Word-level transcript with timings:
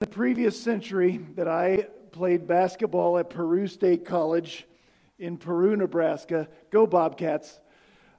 the 0.00 0.06
previous 0.06 0.58
century 0.58 1.20
that 1.36 1.46
I 1.46 1.86
played 2.10 2.46
basketball 2.46 3.18
at 3.18 3.28
Peru 3.28 3.66
State 3.66 4.06
College 4.06 4.66
in 5.18 5.36
Peru, 5.36 5.76
Nebraska. 5.76 6.48
Go 6.70 6.86
Bobcats. 6.86 7.60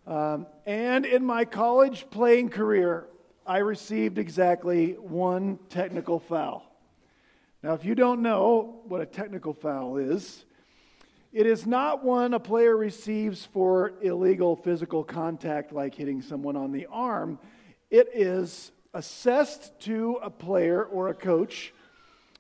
Um, 0.05 0.45
and 0.67 1.07
in 1.07 1.25
my 1.25 1.43
college 1.43 2.05
playing 2.11 2.49
career, 2.49 3.07
I 3.47 3.57
received 3.57 4.19
exactly 4.19 4.91
one 4.91 5.57
technical 5.69 6.19
foul. 6.19 6.71
Now, 7.63 7.73
if 7.73 7.83
you 7.83 7.95
don't 7.95 8.21
know 8.21 8.81
what 8.87 9.01
a 9.01 9.05
technical 9.07 9.55
foul 9.55 9.97
is, 9.97 10.45
it 11.33 11.47
is 11.47 11.65
not 11.65 12.03
one 12.03 12.35
a 12.35 12.39
player 12.39 12.77
receives 12.77 13.43
for 13.43 13.93
illegal 14.03 14.55
physical 14.55 15.03
contact, 15.03 15.73
like 15.73 15.95
hitting 15.95 16.21
someone 16.21 16.55
on 16.55 16.73
the 16.73 16.85
arm. 16.91 17.39
It 17.89 18.07
is 18.13 18.71
assessed 18.93 19.79
to 19.81 20.19
a 20.21 20.29
player 20.29 20.83
or 20.83 21.09
a 21.09 21.13
coach 21.13 21.73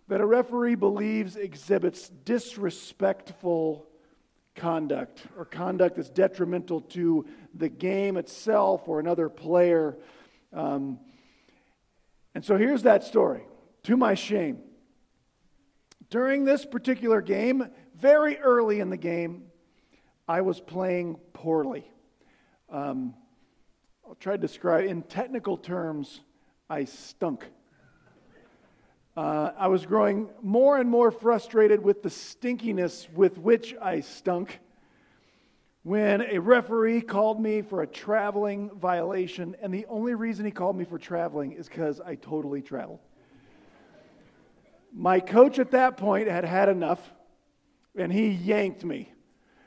that 0.07 0.19
a 0.19 0.25
referee 0.25 0.75
believes 0.75 1.35
exhibits 1.35 2.09
disrespectful 2.09 3.85
conduct 4.55 5.23
or 5.37 5.45
conduct 5.45 5.95
that's 5.95 6.09
detrimental 6.09 6.81
to 6.81 7.25
the 7.53 7.69
game 7.69 8.17
itself 8.17 8.87
or 8.87 8.99
another 8.99 9.29
player. 9.29 9.97
Um, 10.51 10.99
and 12.35 12.43
so 12.43 12.57
here's 12.57 12.83
that 12.83 13.03
story. 13.03 13.43
To 13.83 13.97
my 13.97 14.13
shame, 14.13 14.59
during 16.09 16.43
this 16.43 16.65
particular 16.65 17.21
game, 17.21 17.67
very 17.95 18.37
early 18.37 18.79
in 18.79 18.89
the 18.89 18.97
game, 18.97 19.45
I 20.27 20.41
was 20.41 20.59
playing 20.59 21.15
poorly. 21.33 21.89
Um, 22.69 23.15
I'll 24.07 24.15
try 24.15 24.33
to 24.33 24.37
describe 24.37 24.85
in 24.85 25.03
technical 25.03 25.57
terms, 25.57 26.21
I 26.71 26.85
stunk. 26.85 27.45
Uh, 29.17 29.51
I 29.57 29.67
was 29.67 29.85
growing 29.85 30.29
more 30.41 30.77
and 30.77 30.89
more 30.89 31.11
frustrated 31.11 31.83
with 31.83 32.01
the 32.01 32.07
stinkiness 32.07 33.11
with 33.11 33.37
which 33.37 33.75
I 33.81 33.99
stunk 33.99 34.57
when 35.83 36.21
a 36.21 36.37
referee 36.37 37.01
called 37.01 37.41
me 37.41 37.61
for 37.61 37.81
a 37.81 37.87
traveling 37.87 38.69
violation, 38.69 39.57
and 39.61 39.73
the 39.73 39.85
only 39.89 40.15
reason 40.15 40.45
he 40.45 40.51
called 40.51 40.77
me 40.77 40.85
for 40.85 40.97
traveling 40.97 41.51
is 41.51 41.67
because 41.67 41.99
I 41.99 42.15
totally 42.15 42.61
traveled. 42.61 42.99
My 44.93 45.19
coach 45.19 45.59
at 45.59 45.71
that 45.71 45.97
point 45.97 46.29
had 46.29 46.45
had 46.45 46.69
enough, 46.69 47.01
and 47.97 48.13
he 48.13 48.29
yanked 48.29 48.85
me, 48.85 49.11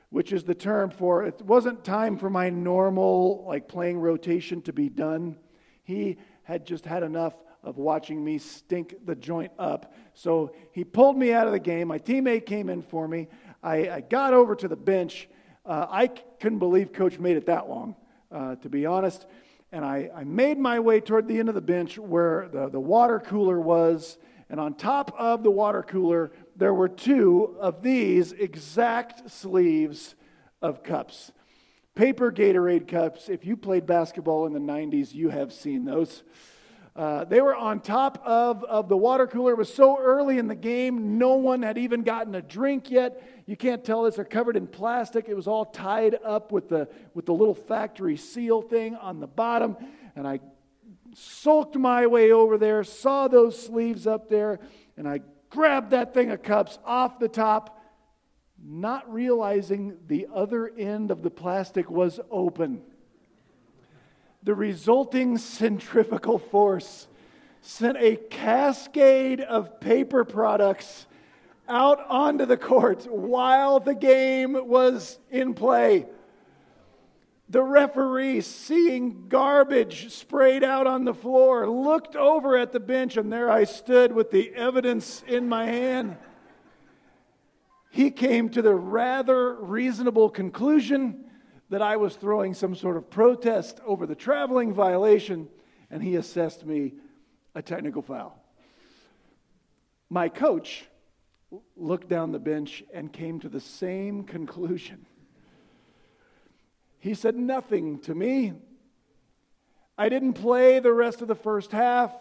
which 0.09 0.33
is 0.33 0.45
the 0.45 0.55
term 0.55 0.89
for 0.89 1.25
it 1.25 1.43
wasn't 1.43 1.85
time 1.85 2.17
for 2.17 2.31
my 2.31 2.49
normal, 2.49 3.45
like 3.47 3.69
playing 3.69 3.99
rotation 3.99 4.63
to 4.63 4.73
be 4.73 4.89
done. 4.89 5.37
He 5.83 6.17
had 6.45 6.65
just 6.65 6.85
had 6.85 7.03
enough 7.03 7.35
of 7.63 7.79
watching 7.79 8.23
me 8.23 8.39
stink 8.39 8.95
the 9.05 9.15
joint 9.15 9.53
up. 9.59 9.95
So 10.13 10.55
he 10.73 10.85
pulled 10.85 11.17
me 11.17 11.33
out 11.33 11.47
of 11.47 11.53
the 11.53 11.59
game. 11.59 11.89
My 11.89 11.99
teammate 11.99 12.47
came 12.47 12.69
in 12.69 12.83
for 12.83 13.09
me. 13.09 13.29
I, 13.63 13.89
I 13.89 14.01
got 14.01 14.35
over 14.35 14.55
to 14.55 14.69
the 14.69 14.77
bench. 14.77 15.29
Uh, 15.65 15.87
I 15.91 16.07
c- 16.07 16.13
couldn't 16.41 16.59
believe 16.59 16.93
coach 16.93 17.19
made 17.19 17.37
it 17.39 17.47
that 17.47 17.69
long, 17.69 17.97
uh, 18.31 18.57
to 18.57 18.69
be 18.69 18.85
honest. 18.85 19.27
And 19.73 19.85
I, 19.85 20.11
I 20.15 20.25
made 20.25 20.59
my 20.59 20.79
way 20.79 21.01
toward 21.01 21.27
the 21.27 21.39
end 21.39 21.49
of 21.49 21.55
the 21.55 21.63
bench 21.63 21.99
where 21.99 22.49
the, 22.53 22.69
the 22.69 22.81
water 22.81 23.19
cooler 23.19 23.59
was. 23.59 24.19
And 24.51 24.61
on 24.61 24.75
top 24.75 25.15
of 25.19 25.43
the 25.43 25.51
water 25.51 25.83
cooler, 25.83 26.33
there 26.55 26.75
were 26.75 26.89
two 26.89 27.57
of 27.59 27.83
these 27.83 28.33
exact 28.33 29.31
sleeves 29.31 30.15
of 30.61 30.83
cups. 30.83 31.33
Paper 31.95 32.33
Gatorade 32.33 32.89
cups. 32.89 33.29
If 33.29 33.45
you 33.45 33.57
played 33.57 33.87
basketball 33.87 34.47
in 34.47 34.53
the 34.53 34.59
90s, 34.59 35.15
you 35.15 35.29
have 35.29 35.53
seen 35.53 35.85
those. 35.85 36.25
Uh, 36.97 37.25
they 37.25 37.41
were 37.41 37.55
on 37.55 37.81
top 37.81 38.21
of, 38.25 38.65
of 38.65 38.89
the 38.89 38.97
water 38.97 39.29
cooler. 39.29 39.53
It 39.53 39.59
was 39.59 39.73
so 39.73 39.99
early 39.99 40.39
in 40.39 40.49
the 40.49 40.57
game, 40.57 41.19
no 41.19 41.35
one 41.35 41.63
had 41.63 41.79
even 41.79 42.03
gotten 42.03 42.35
a 42.35 42.43
drink 42.43 42.91
yet. 42.91 43.23
You 43.47 43.57
can't 43.57 43.85
tell 43.85 44.03
this. 44.03 44.17
They're 44.17 44.25
covered 44.25 44.57
in 44.57 44.67
plastic. 44.67 45.29
It 45.29 45.35
was 45.35 45.47
all 45.47 45.67
tied 45.67 46.19
up 46.25 46.51
with 46.51 46.69
the, 46.69 46.89
with 47.15 47.27
the 47.27 47.35
little 47.35 47.55
factory 47.55 48.17
seal 48.17 48.61
thing 48.61 48.97
on 48.97 49.21
the 49.21 49.27
bottom. 49.29 49.77
And 50.17 50.27
I 50.27 50.41
sulked 51.15 51.77
my 51.77 52.09
way 52.09 52.33
over 52.33 52.59
there, 52.59 52.83
saw 52.83 53.29
those 53.29 53.61
sleeves 53.61 54.07
up 54.07 54.29
there, 54.29 54.59
and 54.97 55.09
I 55.09 55.21
grabbed 55.51 55.91
that 55.91 56.13
thing 56.13 56.31
of 56.33 56.43
cups 56.43 56.79
off 56.85 57.21
the 57.21 57.29
top, 57.29 57.74
not 58.67 59.13
realizing 59.13 59.97
the 60.07 60.27
other 60.35 60.73
end 60.79 61.11
of 61.11 61.23
the 61.23 61.31
plastic 61.31 61.91
was 61.91 62.19
open 62.31 62.81
the 64.45 64.55
resulting 64.55 65.39
centrifugal 65.39 66.39
force 66.39 67.09
sent 67.63 67.97
a 67.97 68.17
cascade 68.17 69.41
of 69.41 69.81
paper 69.81 70.23
products 70.23 71.07
out 71.67 72.05
onto 72.09 72.45
the 72.45 72.59
court 72.59 73.11
while 73.11 73.81
the 73.81 73.95
game 73.95 74.69
was 74.69 75.19
in 75.31 75.55
play. 75.55 76.07
The 77.49 77.63
referee, 77.63 78.43
seeing 78.43 79.29
garbage 79.29 80.13
sprayed 80.13 80.63
out 80.63 80.87
on 80.87 81.05
the 81.05 81.15
floor, 81.15 81.69
looked 81.69 82.17
over 82.17 82.59
at 82.59 82.73
the 82.73 82.81
bench, 82.81 83.17
and 83.17 83.33
there 83.33 83.51
I 83.51 83.65
stood 83.65 84.13
with 84.13 84.31
the 84.31 84.55
evidence 84.55 85.23
in 85.27 85.49
my 85.49 85.67
hand. 85.67 86.19
He 87.95 88.11
came 88.11 88.49
to 88.49 88.61
the 88.61 88.75
rather 88.75 89.55
reasonable 89.55 90.29
conclusion 90.29 91.27
that 91.71 91.81
I 91.81 91.95
was 91.95 92.17
throwing 92.17 92.53
some 92.53 92.75
sort 92.75 92.97
of 92.97 93.09
protest 93.09 93.79
over 93.87 94.05
the 94.05 94.17
traveling 94.17 94.75
violation, 94.75 95.49
and 95.93 96.03
he 96.03 96.17
assessed 96.17 96.67
me 96.67 96.95
a 97.55 97.63
technical 97.63 98.03
foul. 98.03 98.37
My 100.11 100.29
coach 100.29 100.87
looked 101.77 102.09
down 102.09 102.33
the 102.33 102.41
bench 102.41 102.83
and 102.93 103.13
came 103.13 103.39
to 103.39 103.49
the 103.49 103.61
same 103.61 104.25
conclusion. 104.25 105.07
He 106.99 107.15
said 107.15 107.37
nothing 107.37 108.01
to 108.01 108.15
me. 108.17 108.55
I 109.97 110.09
didn't 110.09 110.33
play 110.33 110.81
the 110.81 110.93
rest 110.93 111.23
of 111.23 111.29
the 111.29 111.37
first 111.37 111.71
half. 111.71 112.13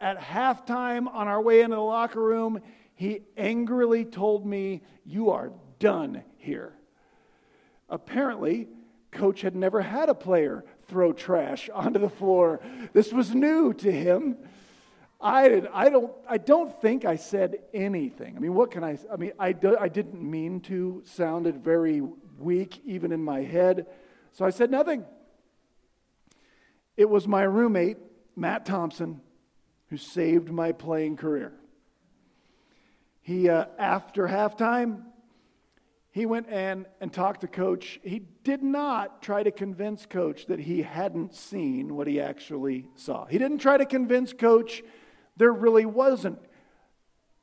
At 0.00 0.20
halftime, 0.20 1.12
on 1.12 1.26
our 1.26 1.42
way 1.42 1.62
into 1.62 1.74
the 1.74 1.82
locker 1.82 2.20
room, 2.20 2.60
he 3.00 3.22
angrily 3.38 4.04
told 4.04 4.44
me, 4.44 4.82
You 5.06 5.30
are 5.30 5.52
done 5.78 6.22
here. 6.36 6.74
Apparently, 7.88 8.68
coach 9.10 9.40
had 9.40 9.56
never 9.56 9.80
had 9.80 10.10
a 10.10 10.14
player 10.14 10.66
throw 10.86 11.14
trash 11.14 11.70
onto 11.74 11.98
the 11.98 12.10
floor. 12.10 12.60
This 12.92 13.10
was 13.10 13.34
new 13.34 13.72
to 13.72 13.90
him. 13.90 14.36
I, 15.18 15.48
did, 15.48 15.66
I, 15.72 15.88
don't, 15.88 16.12
I 16.28 16.36
don't 16.36 16.78
think 16.82 17.06
I 17.06 17.16
said 17.16 17.60
anything. 17.72 18.36
I 18.36 18.38
mean, 18.38 18.52
what 18.52 18.70
can 18.70 18.84
I 18.84 18.98
I 19.10 19.16
mean, 19.16 19.32
I, 19.38 19.52
do, 19.52 19.78
I 19.80 19.88
didn't 19.88 20.20
mean 20.22 20.60
to, 20.62 21.02
sounded 21.06 21.64
very 21.64 22.02
weak 22.38 22.82
even 22.84 23.12
in 23.12 23.24
my 23.24 23.40
head. 23.40 23.86
So 24.32 24.44
I 24.44 24.50
said 24.50 24.70
nothing. 24.70 25.06
It 26.98 27.08
was 27.08 27.26
my 27.26 27.44
roommate, 27.44 27.96
Matt 28.36 28.66
Thompson, 28.66 29.22
who 29.88 29.96
saved 29.96 30.50
my 30.50 30.72
playing 30.72 31.16
career. 31.16 31.54
He, 33.30 33.48
uh, 33.48 33.66
after 33.78 34.26
halftime, 34.26 35.02
he 36.10 36.26
went 36.26 36.48
and, 36.48 36.86
and 37.00 37.12
talked 37.12 37.42
to 37.42 37.46
coach. 37.46 38.00
He 38.02 38.22
did 38.42 38.60
not 38.60 39.22
try 39.22 39.44
to 39.44 39.52
convince 39.52 40.04
coach 40.04 40.46
that 40.46 40.58
he 40.58 40.82
hadn't 40.82 41.36
seen 41.36 41.94
what 41.94 42.08
he 42.08 42.20
actually 42.20 42.88
saw. 42.96 43.26
He 43.26 43.38
didn't 43.38 43.58
try 43.58 43.76
to 43.76 43.86
convince 43.86 44.32
coach 44.32 44.82
there 45.36 45.52
really 45.52 45.86
wasn't 45.86 46.40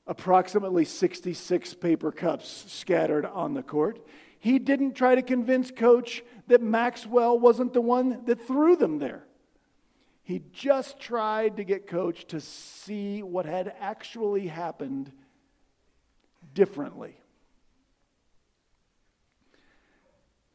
approximately 0.05 0.83
66 0.83 1.75
paper 1.75 2.11
cups 2.11 2.65
scattered 2.67 3.25
on 3.25 3.53
the 3.53 3.63
court. 3.63 4.05
He 4.39 4.59
didn't 4.59 4.95
try 4.95 5.15
to 5.15 5.21
convince 5.21 5.71
coach 5.71 6.21
that 6.47 6.61
Maxwell 6.61 7.39
wasn't 7.39 7.71
the 7.71 7.79
one 7.79 8.25
that 8.25 8.45
threw 8.45 8.75
them 8.75 8.99
there. 8.99 9.23
He 10.21 10.41
just 10.51 10.99
tried 10.99 11.55
to 11.55 11.63
get 11.63 11.87
coach 11.87 12.25
to 12.25 12.41
see 12.41 13.23
what 13.23 13.45
had 13.45 13.73
actually 13.79 14.47
happened 14.47 15.13
differently. 16.57 17.15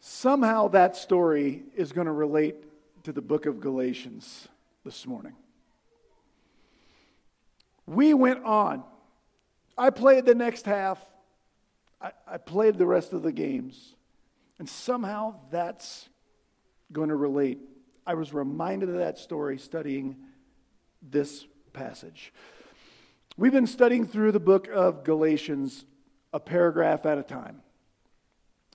Somehow 0.00 0.66
that 0.66 0.96
story 0.96 1.62
is 1.76 1.92
going 1.92 2.08
to 2.08 2.12
relate 2.12 2.56
to 3.04 3.12
the 3.12 3.22
book 3.22 3.46
of 3.46 3.60
Galatians 3.60 4.48
this 4.84 5.06
morning. 5.06 5.34
We 7.86 8.14
went 8.14 8.42
on. 8.44 8.82
I 9.78 9.90
played 9.90 10.24
the 10.24 10.34
next 10.34 10.66
half. 10.66 10.98
I, 12.00 12.10
I, 12.26 12.38
played 12.38 12.78
the 12.78 12.86
rest 12.86 13.12
of 13.12 13.22
the 13.22 13.30
games. 13.30 13.94
And 14.58 14.68
somehow 14.68 15.36
that's 15.52 16.08
going 16.90 17.10
to 17.10 17.16
relate. 17.16 17.60
I 18.04 18.14
was 18.14 18.34
reminded 18.34 18.88
of 18.88 18.96
that 18.96 19.18
story 19.18 19.56
studying 19.56 20.16
this 21.00 21.46
passage. 21.72 22.32
We've 23.36 23.52
been 23.52 23.68
studying 23.68 24.04
through 24.04 24.32
the 24.32 24.40
book 24.40 24.66
of 24.66 25.04
Galatians 25.04 25.84
a 26.32 26.40
paragraph 26.40 27.06
at 27.06 27.18
a 27.18 27.22
time. 27.22 27.62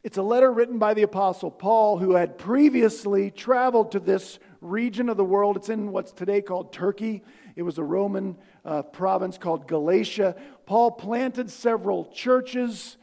It's 0.04 0.18
a 0.18 0.24
letter 0.24 0.52
written 0.52 0.78
by 0.78 0.94
the 0.94 1.02
Apostle 1.02 1.52
Paul, 1.52 1.98
who 1.98 2.12
had 2.14 2.38
previously 2.38 3.32
traveled 3.32 3.92
to 3.92 4.00
this 4.00 4.40
region 4.62 5.10
of 5.10 5.18
the 5.18 5.26
world. 5.26 5.58
It's 5.58 5.70
in 5.70 5.92
what's 5.92 6.12
today 6.12 6.42
called 6.42 6.72
Turkey. 6.72 7.24
It 7.56 7.64
was 7.64 7.78
a 7.78 7.84
Roman 7.84 8.38
uh, 8.64 8.84
province 8.84 9.38
called 9.38 9.68
Galatia. 9.68 10.36
Paul 10.66 10.92
planted 10.92 11.50
several 11.50 12.06
churches 12.06 12.98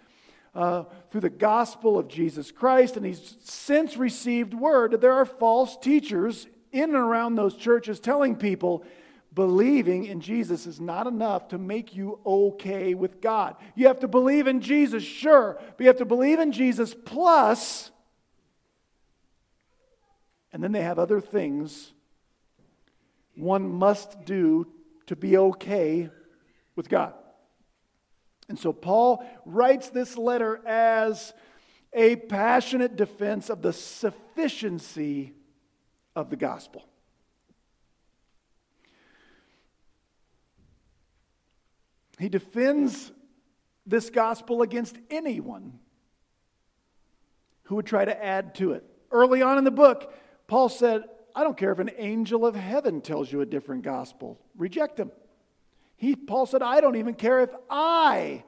uh, 0.54 0.84
through 1.10 1.22
the 1.22 1.30
gospel 1.30 1.98
of 1.98 2.08
Jesus 2.08 2.52
Christ, 2.52 2.96
and 2.96 3.04
he's 3.04 3.36
since 3.42 3.96
received 3.96 4.54
word 4.54 4.92
that 4.92 5.00
there 5.00 5.12
are 5.12 5.26
false 5.26 5.76
teachers 5.76 6.46
in 6.70 6.84
and 6.84 6.94
around 6.94 7.34
those 7.34 7.56
churches 7.56 7.98
telling 7.98 8.36
people 8.36 8.84
believing 9.34 10.04
in 10.04 10.20
Jesus 10.20 10.66
is 10.66 10.80
not 10.80 11.06
enough 11.06 11.48
to 11.48 11.58
make 11.58 11.94
you 11.94 12.20
okay 12.24 12.94
with 12.94 13.20
God. 13.20 13.56
You 13.74 13.88
have 13.88 14.00
to 14.00 14.08
believe 14.08 14.46
in 14.46 14.60
Jesus, 14.60 15.02
sure, 15.02 15.58
but 15.58 15.80
you 15.80 15.86
have 15.86 15.98
to 15.98 16.04
believe 16.04 16.38
in 16.38 16.52
Jesus 16.52 16.94
plus, 16.94 17.90
and 20.52 20.62
then 20.62 20.72
they 20.72 20.82
have 20.82 20.98
other 20.98 21.20
things 21.20 21.92
one 23.36 23.68
must 23.68 24.24
do 24.24 24.66
to 25.06 25.16
be 25.16 25.36
okay 25.36 26.08
with 26.76 26.88
God. 26.88 27.14
And 28.48 28.58
so 28.58 28.72
Paul 28.72 29.26
writes 29.44 29.88
this 29.88 30.16
letter 30.16 30.60
as 30.66 31.32
a 31.92 32.16
passionate 32.16 32.96
defense 32.96 33.50
of 33.50 33.62
the 33.62 33.72
sufficiency 33.72 35.32
of 36.14 36.30
the 36.30 36.36
gospel. 36.36 36.84
He 42.18 42.28
defends 42.28 43.12
this 43.86 44.10
gospel 44.10 44.62
against 44.62 44.96
anyone 45.10 45.78
who 47.64 47.76
would 47.76 47.86
try 47.86 48.04
to 48.04 48.24
add 48.24 48.54
to 48.56 48.72
it. 48.72 48.84
Early 49.10 49.42
on 49.42 49.58
in 49.58 49.64
the 49.64 49.70
book, 49.70 50.12
Paul 50.46 50.68
said, 50.68 51.04
I 51.34 51.42
don't 51.42 51.56
care 51.56 51.72
if 51.72 51.78
an 51.78 51.90
angel 51.96 52.46
of 52.46 52.54
heaven 52.54 53.00
tells 53.00 53.30
you 53.32 53.40
a 53.40 53.46
different 53.46 53.82
gospel, 53.82 54.38
reject 54.56 54.98
him. 54.98 55.10
He, 55.96 56.14
Paul 56.14 56.46
said, 56.46 56.62
I 56.62 56.80
don't 56.80 56.96
even 56.96 57.14
care 57.14 57.40
if 57.40 57.50
I 57.68 58.44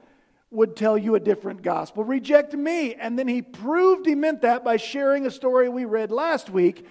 would 0.49 0.75
tell 0.75 0.97
you 0.97 1.15
a 1.15 1.19
different 1.19 1.61
gospel, 1.61 2.03
reject 2.03 2.53
me. 2.53 2.95
And 2.95 3.19
then 3.19 3.27
he 3.27 3.41
proved 3.41 4.05
he 4.05 4.15
meant 4.15 4.41
that 4.41 4.63
by 4.63 4.77
sharing 4.77 5.25
a 5.25 5.31
story 5.31 5.67
we 5.67 5.85
read 5.85 6.11
last 6.11 6.49
week 6.49 6.85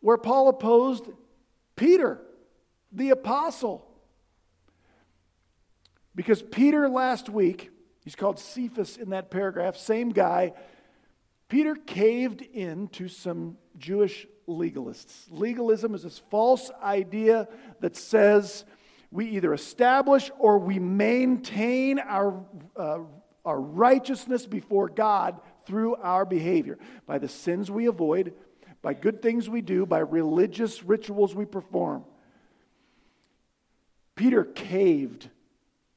where 0.00 0.16
Paul 0.16 0.48
opposed 0.48 1.04
Peter, 1.76 2.20
the 2.90 3.10
apostle. 3.10 3.86
Because 6.14 6.42
Peter 6.42 6.88
last 6.88 7.28
week, 7.28 7.70
he's 8.04 8.16
called 8.16 8.38
Cephas 8.38 8.96
in 8.96 9.10
that 9.10 9.30
paragraph, 9.30 9.76
same 9.76 10.10
guy, 10.10 10.52
Peter 11.48 11.74
caved 11.74 12.42
in 12.42 12.88
to 12.88 13.08
some 13.08 13.56
Jewish 13.76 14.26
legalists. 14.48 15.26
Legalism 15.30 15.94
is 15.94 16.04
this 16.04 16.20
false 16.30 16.70
idea 16.82 17.48
that 17.80 17.96
says 17.96 18.64
we 19.10 19.26
either 19.30 19.52
establish 19.52 20.30
or 20.38 20.58
we 20.58 20.78
maintain 20.78 21.98
our, 21.98 22.44
uh, 22.76 22.98
our 23.44 23.60
righteousness 23.60 24.46
before 24.46 24.88
God 24.88 25.40
through 25.66 25.96
our 25.96 26.24
behavior 26.24 26.78
by 27.06 27.18
the 27.18 27.28
sins 27.28 27.70
we 27.70 27.86
avoid, 27.86 28.32
by 28.82 28.94
good 28.94 29.20
things 29.20 29.48
we 29.48 29.60
do, 29.60 29.84
by 29.86 29.98
religious 29.98 30.84
rituals 30.84 31.34
we 31.34 31.44
perform. 31.44 32.04
Peter 34.14 34.44
caved 34.44 35.30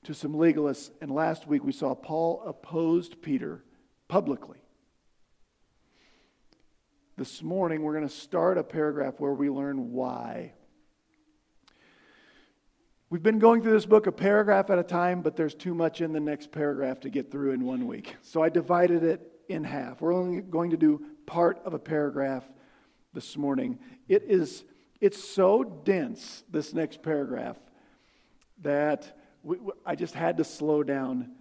to 0.04 0.14
some 0.14 0.34
legalists, 0.34 0.92
and 1.02 1.10
last 1.12 1.48
week 1.48 1.64
we 1.64 1.72
saw 1.72 1.96
Paul 1.96 2.44
opposed 2.46 3.22
Peter 3.22 3.64
publicly. 4.08 4.60
This 7.16 7.42
morning 7.42 7.84
we're 7.84 7.94
going 7.94 8.08
to 8.08 8.14
start 8.14 8.58
a 8.58 8.64
paragraph 8.64 9.16
where 9.20 9.34
we 9.34 9.50
learn 9.50 9.92
why. 9.92 10.54
We've 13.10 13.24
been 13.24 13.40
going 13.40 13.62
through 13.62 13.74
this 13.74 13.86
book 13.86 14.08
a 14.08 14.12
paragraph 14.12 14.72
at 14.72 14.80
a 14.80 14.84
time, 14.84 15.22
but 15.22 15.36
there's 15.36 15.54
too 15.54 15.76
much 15.76 16.02
in 16.02 16.14
the 16.14 16.20
next 16.20 16.52
paragraph 16.52 17.02
to 17.02 17.10
get 17.10 17.32
through 17.32 17.52
in 17.52 17.64
one 17.64 17.86
week. 17.86 18.16
So 18.24 18.42
I 18.42 18.50
divided 18.50 19.04
it 19.04 19.22
in 19.48 19.64
half. 19.64 20.02
We're 20.02 20.14
only 20.14 20.42
going 20.42 20.72
to 20.72 20.78
do 20.78 21.06
part 21.26 21.62
of 21.64 21.74
a 21.74 21.80
paragraph 21.80 22.44
this 23.14 23.38
morning. 23.38 23.78
It 24.08 24.24
is 24.28 24.64
it's 25.00 25.24
so 25.24 25.64
dense 25.64 26.44
this 26.50 26.74
next 26.74 27.04
paragraph 27.04 27.58
that 28.62 29.18
we, 29.44 29.58
I 29.86 29.96
just 29.96 30.16
had 30.16 30.38
to 30.38 30.44
slow 30.44 30.84
down 30.84 31.32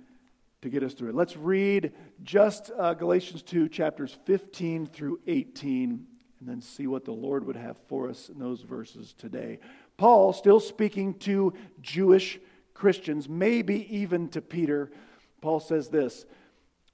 to 0.62 0.68
get 0.68 0.82
us 0.82 0.94
through 0.94 1.10
it. 1.10 1.14
Let's 1.14 1.36
read 1.36 1.92
just 2.22 2.70
uh, 2.76 2.94
Galatians 2.94 3.42
2 3.42 3.68
chapters 3.68 4.16
15 4.26 4.86
through 4.86 5.20
18 5.26 6.06
and 6.40 6.48
then 6.48 6.60
see 6.60 6.88
what 6.88 7.04
the 7.04 7.12
Lord 7.12 7.46
would 7.46 7.56
have 7.56 7.76
for 7.88 8.08
us 8.08 8.28
in 8.28 8.38
those 8.38 8.62
verses 8.62 9.14
today. 9.16 9.60
Paul, 9.96 10.32
still 10.32 10.58
speaking 10.58 11.14
to 11.20 11.54
Jewish 11.80 12.40
Christians, 12.74 13.28
maybe 13.28 13.96
even 13.96 14.28
to 14.30 14.40
Peter, 14.40 14.90
Paul 15.40 15.60
says 15.60 15.88
this 15.88 16.24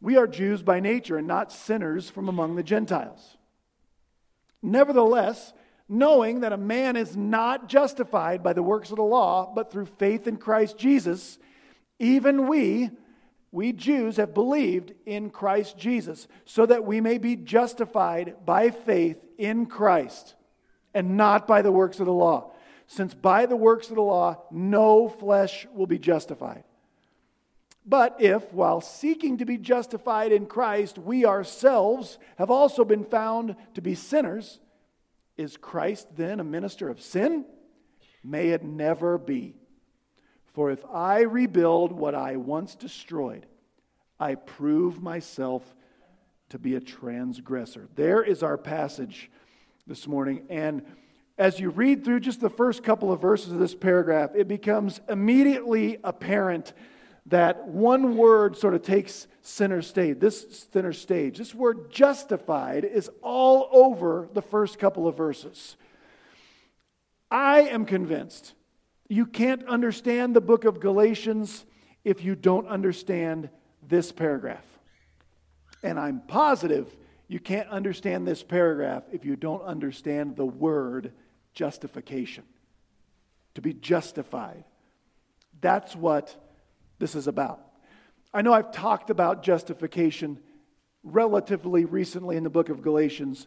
We 0.01 0.17
are 0.17 0.27
Jews 0.27 0.63
by 0.63 0.81
nature 0.81 1.17
and 1.17 1.27
not 1.27 1.51
sinners 1.51 2.11
from 2.11 2.29
among 2.29 2.57
the 2.57 2.63
Gentiles. 2.63 3.39
Nevertheless, 4.63 5.53
knowing 5.89 6.41
that 6.41 6.53
a 6.53 6.59
man 6.59 6.97
is 6.97 7.17
not 7.17 7.69
justified 7.69 8.43
by 8.43 8.53
the 8.53 8.63
works 8.63 8.91
of 8.91 8.97
the 8.97 9.03
law, 9.03 9.51
but 9.55 9.71
through 9.71 9.87
faith 9.87 10.27
in 10.27 10.37
Christ 10.37 10.77
Jesus, 10.77 11.39
even 11.99 12.47
we, 12.47 12.91
we 13.51 13.73
Jews, 13.73 14.17
have 14.17 14.35
believed 14.35 14.93
in 15.07 15.31
Christ 15.31 15.79
Jesus, 15.79 16.29
so 16.45 16.67
that 16.67 16.85
we 16.85 17.01
may 17.01 17.19
be 17.19 17.37
justified 17.37 18.37
by 18.45 18.71
faith 18.71 19.19
in 19.39 19.67
Christ 19.67 20.35
and 20.93 21.17
not 21.17 21.47
by 21.47 21.63
the 21.63 21.73
works 21.73 22.01
of 22.01 22.07
the 22.07 22.13
law 22.13 22.53
since 22.89 23.15
by 23.15 23.47
the 23.47 23.57
works 23.57 23.91
of 23.91 23.97
the 23.97 24.03
law 24.03 24.43
no 24.51 25.09
flesh 25.09 25.67
will 25.73 25.87
be 25.87 25.99
justified. 25.99 26.65
But 27.87 28.17
if, 28.19 28.53
while 28.53 28.81
seeking 28.81 29.39
to 29.39 29.45
be 29.45 29.57
justified 29.57 30.33
in 30.33 30.47
Christ, 30.47 30.99
we 30.99 31.25
ourselves 31.25 32.19
have 32.37 32.51
also 32.51 32.85
been 32.85 33.05
found 33.05 33.57
to 33.75 33.81
be 33.81 33.95
sinners, 33.95 34.59
is 35.39 35.57
Christ 35.57 36.09
then 36.17 36.41
a 36.41 36.45
minister 36.45 36.91
of 36.91 37.01
sin? 37.01 37.47
May 38.23 38.49
it 38.49 38.65
never 38.65 39.17
be. 39.17 39.55
For 40.53 40.71
if 40.71 40.85
I 40.93 41.21
rebuild 41.21 41.93
what 41.93 42.15
I 42.15 42.37
once 42.37 42.75
destroyed, 42.75 43.47
I 44.19 44.35
prove 44.35 45.01
myself 45.01 45.63
to 46.51 46.59
be 46.59 46.75
a 46.75 46.81
transgressor. 46.81 47.89
There 47.95 48.23
is 48.23 48.43
our 48.43 48.59
passage 48.59 49.31
this 49.87 50.07
morning. 50.09 50.47
And 50.51 50.83
as 51.39 51.61
you 51.61 51.71
read 51.71 52.05
through 52.05 52.21
just 52.21 52.41
the 52.41 52.51
first 52.51 52.83
couple 52.83 53.13
of 53.13 53.21
verses 53.21 53.53
of 53.53 53.61
this 53.61 53.75
paragraph, 53.75 54.31
it 54.35 54.49
becomes 54.49 55.01
immediately 55.09 55.99
apparent 56.03 56.73
that 57.29 57.69
one 57.69 58.17
word 58.17 58.57
sort 58.57 58.75
of 58.75 58.83
takes 58.83 59.27
center 59.43 59.83
stage. 59.83 60.19
This 60.19 60.69
center 60.73 60.93
stage, 60.93 61.39
this 61.39 61.55
word 61.55 61.91
justified 61.91 62.85
is 62.85 63.11
all 63.23 63.69
over 63.73 64.29
the 64.33 64.43
first 64.43 64.79
couple 64.79 65.07
of 65.07 65.17
verses. 65.17 65.77
I 67.31 67.63
am 67.63 67.85
convinced 67.85 68.55
you 69.09 69.27
can't 69.27 69.65
understand 69.65 70.35
the 70.35 70.41
book 70.41 70.65
of 70.65 70.81
Galatians 70.81 71.65
if 72.05 72.25
you 72.25 72.35
don't 72.35 72.67
understand 72.67 73.51
this 73.87 74.13
paragraph. 74.13 74.65
And 75.83 75.99
I'm 75.99 76.21
positive 76.27 76.95
you 77.29 77.39
can't 77.39 77.69
understand 77.69 78.27
this 78.27 78.43
paragraph 78.43 79.03
if 79.13 79.27
you 79.27 79.37
don't 79.37 79.63
understand 79.63 80.37
the 80.37 80.47
word 80.47 81.13
justification, 81.53 82.45
to 83.55 83.61
be 83.61 83.75
justified. 83.75 84.65
That's 85.61 85.95
what 85.95 86.35
this 86.99 87.15
is 87.15 87.27
about. 87.27 87.61
I 88.33 88.43
know 88.43 88.53
I've 88.53 88.73
talked 88.73 89.11
about 89.11 89.43
justification 89.43 90.39
relatively 91.03 91.85
recently 91.85 92.37
in 92.37 92.45
the 92.45 92.51
book 92.51 92.69
of 92.69 92.83
Galatians, 92.83 93.47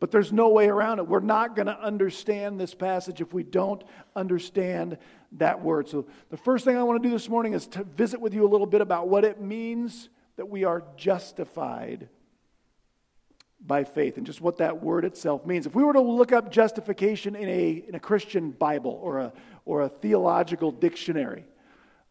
but 0.00 0.10
there's 0.10 0.32
no 0.32 0.48
way 0.48 0.68
around 0.68 0.98
it. 0.98 1.08
We're 1.08 1.20
not 1.20 1.56
going 1.56 1.66
to 1.66 1.78
understand 1.78 2.60
this 2.60 2.74
passage 2.74 3.20
if 3.20 3.32
we 3.32 3.42
don't 3.42 3.82
understand 4.14 4.98
that 5.32 5.62
word. 5.62 5.88
So, 5.88 6.06
the 6.30 6.36
first 6.36 6.64
thing 6.64 6.76
I 6.76 6.82
want 6.82 7.02
to 7.02 7.08
do 7.08 7.12
this 7.12 7.28
morning 7.28 7.54
is 7.54 7.66
to 7.68 7.84
visit 7.84 8.20
with 8.20 8.34
you 8.34 8.46
a 8.46 8.48
little 8.48 8.66
bit 8.66 8.80
about 8.80 9.08
what 9.08 9.24
it 9.24 9.40
means 9.40 10.08
that 10.36 10.46
we 10.46 10.64
are 10.64 10.84
justified 10.96 12.08
by 13.66 13.84
faith 13.84 14.16
and 14.16 14.26
just 14.26 14.40
what 14.40 14.58
that 14.58 14.82
word 14.82 15.04
itself 15.04 15.46
means. 15.46 15.66
If 15.66 15.74
we 15.74 15.84
were 15.84 15.94
to 15.94 16.00
look 16.00 16.32
up 16.32 16.50
justification 16.50 17.34
in 17.34 17.48
a, 17.48 17.84
in 17.88 17.94
a 17.94 18.00
Christian 18.00 18.50
Bible 18.50 18.98
or 19.02 19.18
a, 19.20 19.32
or 19.64 19.82
a 19.82 19.88
theological 19.88 20.70
dictionary, 20.70 21.44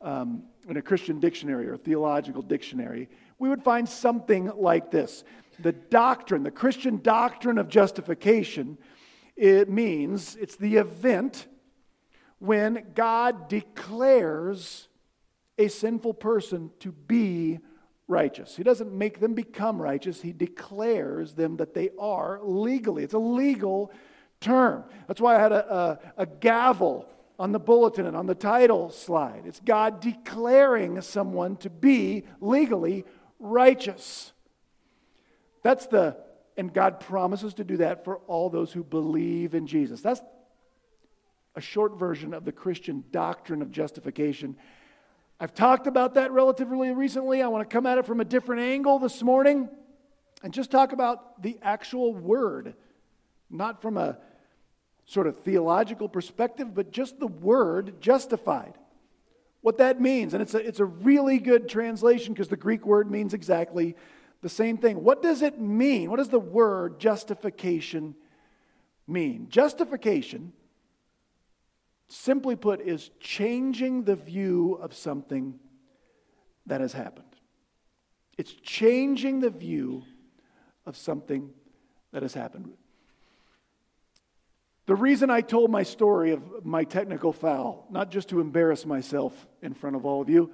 um, 0.04 0.44
in 0.70 0.78
a 0.78 0.82
Christian 0.82 1.20
dictionary 1.20 1.68
or 1.68 1.78
theological 1.78 2.42
dictionary, 2.42 3.10
we 3.40 3.50
would 3.50 3.64
find 3.64 3.88
something 3.88 4.52
like 4.56 4.92
this. 4.92 5.24
The 5.60 5.72
doctrine, 5.72 6.44
the 6.44 6.52
Christian 6.52 7.02
doctrine 7.02 7.58
of 7.58 7.68
justification, 7.68 8.78
it 9.36 9.70
means 9.70 10.36
it's 10.36 10.56
the 10.56 10.78
event 10.78 11.48
when 12.40 12.86
God 12.94 13.48
declares 13.48 14.88
a 15.58 15.68
sinful 15.68 16.16
person 16.16 16.72
to 16.80 16.92
be 16.92 17.60
righteous. 18.08 18.56
He 18.56 18.64
doesn't 18.64 18.92
make 18.92 19.20
them 19.20 19.34
become 19.34 19.82
righteous, 19.82 20.22
He 20.22 20.34
declares 20.34 21.34
them 21.34 21.58
that 21.58 21.74
they 21.74 21.90
are 22.00 22.40
legally. 22.44 23.04
It's 23.04 23.14
a 23.14 23.20
legal 23.20 23.92
term. 24.42 24.84
That's 25.08 25.22
why 25.22 25.38
I 25.38 25.40
had 25.40 25.52
a, 25.52 25.74
a, 25.74 26.24
a 26.24 26.26
gavel 26.26 27.08
on 27.44 27.52
the 27.52 27.60
bulletin 27.60 28.06
and 28.06 28.16
on 28.16 28.26
the 28.26 28.34
title 28.34 28.90
slide. 28.90 29.44
It's 29.46 29.60
God 29.60 30.00
declaring 30.00 31.02
someone 31.02 31.58
to 31.58 31.70
be 31.70 32.24
legally 32.40 33.04
righteous. 33.38 34.32
That's 35.62 35.86
the, 35.88 36.16
and 36.56 36.74
God 36.74 37.02
promises 37.02 37.54
to 37.56 37.66
do 37.66 37.76
that 37.78 38.06
for 38.06 38.20
all 38.28 38.50
those 38.50 38.72
who 38.72 38.82
believe 38.82 39.56
in 39.56 39.68
Jesus. 39.68 40.00
That's 40.00 40.22
a 41.54 41.60
short 41.60 42.00
version 42.00 42.34
of 42.34 42.46
the 42.46 42.54
Christian 42.54 43.04
doctrine 43.12 43.62
of 43.62 43.72
justification. 43.72 44.56
I've 45.38 45.54
talked 45.54 45.86
about 45.86 46.14
that 46.14 46.32
relatively 46.32 46.94
recently. 46.94 47.42
I 47.42 47.50
want 47.50 47.70
to 47.70 47.74
come 47.74 47.86
at 47.86 47.98
it 47.98 48.06
from 48.06 48.22
a 48.22 48.26
different 48.26 48.62
angle 48.62 49.00
this 49.00 49.22
morning 49.22 49.68
and 50.44 50.54
just 50.54 50.72
talk 50.72 50.94
about 50.94 51.44
the 51.44 51.60
actual 51.62 52.16
word, 52.16 52.76
not 53.50 53.82
from 53.82 53.98
a 53.98 54.18
sort 55.06 55.28
of 55.28 55.38
theological 55.40 56.08
perspective, 56.08 56.74
but 56.74 56.92
just 56.92 57.20
the 57.20 57.28
word 57.28 58.00
justified. 58.00 58.78
What 59.62 59.78
that 59.78 60.02
means. 60.02 60.34
And 60.34 60.42
it's 60.42 60.54
a, 60.54 60.60
it's 60.60 60.80
a 60.80 60.86
really 60.86 61.40
good 61.40 61.70
translation 61.70 62.34
because 62.34 62.50
the 62.50 62.58
Greek 62.58 62.86
word 62.86 63.10
means 63.10 63.34
exactly 63.34 63.96
the 64.42 64.50
same 64.50 64.78
thing. 64.78 65.04
What 65.04 65.22
does 65.22 65.42
it 65.42 65.60
mean? 65.60 66.10
What 66.10 66.18
does 66.18 66.30
the 66.30 66.40
word 66.40 67.00
justification 67.00 68.16
mean? 69.08 69.48
Justification, 69.50 70.52
simply 72.10 72.58
put, 72.58 72.82
is 72.82 73.10
changing 73.20 74.04
the 74.04 74.16
view 74.16 74.78
of 74.82 74.94
something 74.94 75.60
that 76.66 76.82
has 76.82 76.92
happened. 76.92 77.26
It's 78.38 78.54
changing 78.54 79.40
the 79.40 79.50
view 79.50 80.04
of 80.86 80.98
something 80.98 81.52
that 82.12 82.22
has 82.22 82.34
happened. 82.34 82.74
The 84.86 84.96
reason 84.96 85.30
I 85.30 85.42
told 85.42 85.72
my 85.72 85.84
story 85.84 86.32
of 86.32 86.66
my 86.66 86.84
technical 86.84 87.32
foul, 87.32 87.88
not 87.90 88.12
just 88.12 88.30
to 88.30 88.42
embarrass 88.42 88.86
myself 88.86 89.48
in 89.62 89.74
front 89.74 89.96
of 89.96 90.06
all 90.06 90.22
of 90.22 90.30
you, 90.30 90.52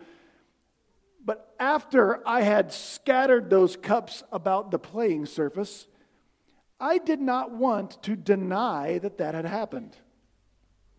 but 1.25 1.53
after 1.59 2.27
I 2.27 2.41
had 2.41 2.71
scattered 2.71 3.49
those 3.49 3.75
cups 3.75 4.23
about 4.31 4.71
the 4.71 4.79
playing 4.79 5.25
surface, 5.25 5.87
I 6.79 6.99
did 6.99 7.19
not 7.19 7.51
want 7.51 8.01
to 8.03 8.15
deny 8.15 8.99
that 8.99 9.17
that 9.17 9.33
had 9.33 9.45
happened 9.45 9.95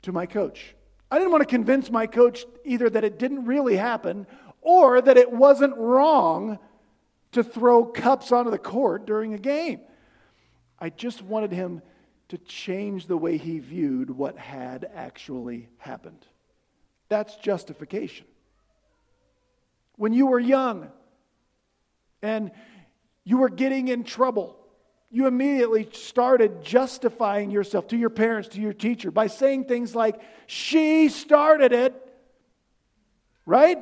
to 0.02 0.12
my 0.12 0.26
coach. 0.26 0.74
I 1.10 1.18
didn't 1.18 1.32
want 1.32 1.42
to 1.42 1.48
convince 1.48 1.90
my 1.90 2.06
coach 2.06 2.44
either 2.64 2.90
that 2.90 3.04
it 3.04 3.18
didn't 3.18 3.46
really 3.46 3.76
happen 3.76 4.26
or 4.60 5.00
that 5.00 5.16
it 5.16 5.32
wasn't 5.32 5.76
wrong 5.76 6.58
to 7.32 7.42
throw 7.42 7.84
cups 7.84 8.32
onto 8.32 8.50
the 8.50 8.58
court 8.58 9.06
during 9.06 9.34
a 9.34 9.38
game. 9.38 9.80
I 10.78 10.90
just 10.90 11.22
wanted 11.22 11.52
him 11.52 11.82
to 12.30 12.38
change 12.38 13.06
the 13.06 13.16
way 13.16 13.36
he 13.36 13.58
viewed 13.58 14.08
what 14.08 14.38
had 14.38 14.88
actually 14.94 15.68
happened. 15.78 16.24
That's 17.08 17.34
justification. 17.36 18.26
When 19.96 20.12
you 20.12 20.26
were 20.26 20.38
young 20.38 20.90
and 22.22 22.52
you 23.24 23.38
were 23.38 23.48
getting 23.48 23.88
in 23.88 24.04
trouble, 24.04 24.56
you 25.10 25.26
immediately 25.26 25.88
started 25.92 26.62
justifying 26.62 27.50
yourself 27.50 27.88
to 27.88 27.96
your 27.96 28.10
parents, 28.10 28.50
to 28.50 28.60
your 28.60 28.72
teacher, 28.72 29.10
by 29.10 29.26
saying 29.26 29.64
things 29.64 29.96
like, 29.96 30.20
She 30.46 31.08
started 31.08 31.72
it, 31.72 31.94
right? 33.44 33.78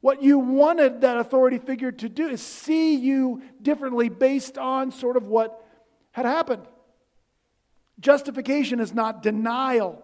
What 0.00 0.22
you 0.22 0.38
wanted 0.38 1.00
that 1.00 1.16
authority 1.16 1.58
figure 1.58 1.90
to 1.90 2.08
do 2.08 2.28
is 2.28 2.40
see 2.40 2.94
you 2.94 3.42
differently 3.60 4.08
based 4.08 4.58
on 4.58 4.92
sort 4.92 5.16
of 5.16 5.26
what 5.26 5.60
had 6.12 6.24
happened. 6.24 6.62
Justification 8.00 8.80
is 8.80 8.92
not 8.92 9.22
denial, 9.22 10.02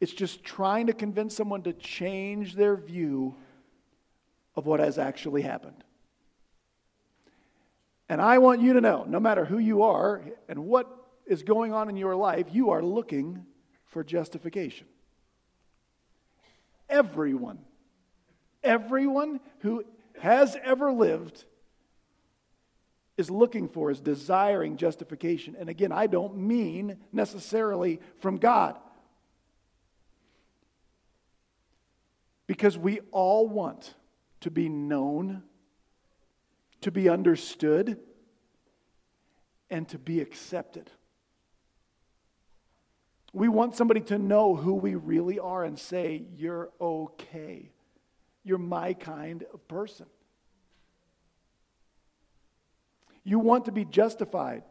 it's 0.00 0.12
just 0.12 0.44
trying 0.44 0.86
to 0.86 0.92
convince 0.92 1.34
someone 1.34 1.62
to 1.62 1.72
change 1.72 2.54
their 2.54 2.76
view 2.76 3.34
of 4.54 4.66
what 4.66 4.80
has 4.80 4.98
actually 4.98 5.42
happened. 5.42 5.84
And 8.08 8.20
I 8.20 8.38
want 8.38 8.60
you 8.60 8.74
to 8.74 8.80
know 8.80 9.04
no 9.06 9.20
matter 9.20 9.44
who 9.44 9.58
you 9.58 9.82
are 9.82 10.22
and 10.48 10.64
what 10.66 10.86
is 11.26 11.42
going 11.42 11.72
on 11.72 11.88
in 11.88 11.96
your 11.96 12.14
life, 12.14 12.46
you 12.52 12.70
are 12.70 12.82
looking 12.82 13.44
for 13.86 14.04
justification. 14.04 14.86
Everyone, 16.88 17.58
everyone 18.62 19.40
who 19.60 19.84
has 20.20 20.56
ever 20.62 20.92
lived 20.92 21.44
is 23.16 23.30
looking 23.30 23.68
for, 23.68 23.90
is 23.90 24.00
desiring 24.00 24.76
justification. 24.76 25.56
And 25.58 25.68
again, 25.68 25.92
I 25.92 26.06
don't 26.06 26.36
mean 26.36 26.98
necessarily 27.12 28.00
from 28.18 28.36
God. 28.36 28.76
Because 32.46 32.76
we 32.76 33.00
all 33.10 33.48
want 33.48 33.94
to 34.40 34.50
be 34.50 34.68
known, 34.68 35.42
to 36.82 36.90
be 36.90 37.08
understood, 37.08 37.98
and 39.70 39.88
to 39.88 39.98
be 39.98 40.20
accepted. 40.20 40.90
We 43.32 43.48
want 43.48 43.76
somebody 43.76 44.00
to 44.02 44.18
know 44.18 44.54
who 44.54 44.74
we 44.74 44.94
really 44.94 45.38
are 45.38 45.64
and 45.64 45.78
say, 45.78 46.24
You're 46.36 46.70
okay. 46.80 47.72
You're 48.44 48.58
my 48.58 48.94
kind 48.94 49.44
of 49.52 49.66
person. 49.66 50.06
You 53.26 53.40
want 53.40 53.64
to 53.64 53.72
be 53.72 53.84
justified 53.84 54.62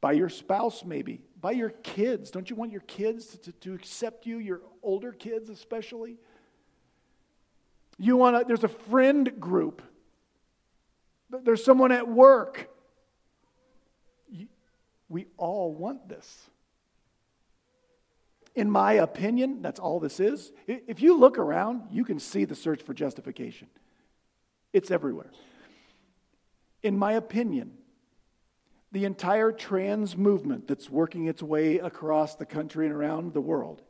by 0.00 0.12
your 0.12 0.28
spouse, 0.28 0.84
maybe, 0.84 1.20
by 1.40 1.50
your 1.50 1.70
kids. 1.70 2.30
Don't 2.30 2.48
you 2.48 2.54
want 2.54 2.70
your 2.70 2.82
kids 2.82 3.36
to, 3.38 3.50
to 3.50 3.74
accept 3.74 4.24
you, 4.24 4.38
your 4.38 4.60
older 4.84 5.10
kids 5.10 5.50
especially? 5.50 6.16
You 7.98 8.16
want 8.16 8.38
to, 8.38 8.44
there's 8.46 8.62
a 8.62 8.68
friend 8.68 9.40
group, 9.40 9.82
there's 11.28 11.64
someone 11.64 11.90
at 11.90 12.06
work. 12.06 12.70
We 15.08 15.26
all 15.36 15.74
want 15.74 16.08
this. 16.08 16.48
In 18.54 18.70
my 18.70 18.92
opinion, 18.92 19.60
that's 19.60 19.80
all 19.80 19.98
this 19.98 20.20
is. 20.20 20.52
If 20.68 21.02
you 21.02 21.18
look 21.18 21.36
around, 21.36 21.88
you 21.90 22.04
can 22.04 22.20
see 22.20 22.44
the 22.44 22.54
search 22.54 22.80
for 22.80 22.94
justification. 22.94 23.66
It's 24.72 24.92
everywhere 24.92 25.32
in 26.84 26.96
my 26.98 27.14
opinion, 27.14 27.72
the 28.92 29.06
entire 29.06 29.50
trans 29.50 30.16
movement 30.16 30.68
that's 30.68 30.88
working 30.88 31.26
its 31.26 31.42
way 31.42 31.78
across 31.78 32.36
the 32.36 32.46
country 32.46 32.86
and 32.86 32.94
around 32.94 33.32
the 33.32 33.40
world 33.40 33.82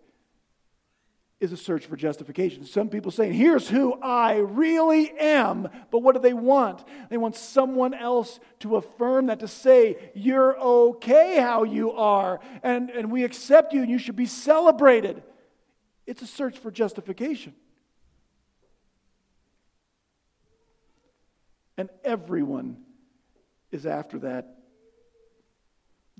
is 1.40 1.52
a 1.52 1.56
search 1.56 1.84
for 1.84 1.96
justification. 1.96 2.64
Some 2.64 2.88
people 2.88 3.10
saying, 3.10 3.34
here's 3.34 3.68
who 3.68 3.94
I 4.00 4.36
really 4.36 5.10
am. 5.18 5.68
But 5.90 5.98
what 5.98 6.14
do 6.14 6.20
they 6.20 6.32
want? 6.32 6.84
They 7.10 7.18
want 7.18 7.34
someone 7.34 7.92
else 7.92 8.38
to 8.60 8.76
affirm 8.76 9.26
that, 9.26 9.40
to 9.40 9.48
say, 9.48 10.12
you're 10.14 10.58
okay 10.58 11.38
how 11.38 11.64
you 11.64 11.90
are, 11.92 12.40
and, 12.62 12.88
and 12.88 13.10
we 13.10 13.24
accept 13.24 13.74
you, 13.74 13.82
and 13.82 13.90
you 13.90 13.98
should 13.98 14.16
be 14.16 14.26
celebrated. 14.26 15.22
It's 16.06 16.22
a 16.22 16.26
search 16.26 16.58
for 16.58 16.70
justification. 16.70 17.54
And 21.76 21.90
everyone 22.04 22.83
is 23.74 23.86
after 23.86 24.20
that, 24.20 24.46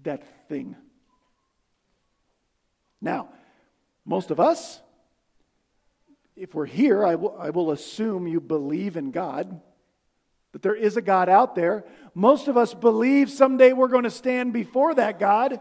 that 0.03 0.49
thing. 0.49 0.75
Now, 3.01 3.29
most 4.05 4.31
of 4.33 4.41
us, 4.41 4.81
if 6.37 6.53
we're 6.53 6.67
here, 6.67 7.07
I 7.07 7.15
will, 7.15 7.37
I 7.39 7.51
will 7.51 7.71
assume 7.71 8.27
you 8.27 8.41
believe 8.41 8.97
in 8.97 9.13
God, 9.13 9.61
that 10.53 10.63
there 10.63 10.75
is 10.75 10.97
a 10.97 11.03
God 11.03 11.29
out 11.29 11.55
there. 11.55 11.85
Most 12.13 12.49
of 12.49 12.57
us 12.57 12.75
believe 12.75 13.31
someday 13.31 13.73
we're 13.73 13.89
going 13.89 14.05
to 14.05 14.11
stand 14.11 14.53
before 14.53 14.95
that 14.95 15.21
God 15.21 15.61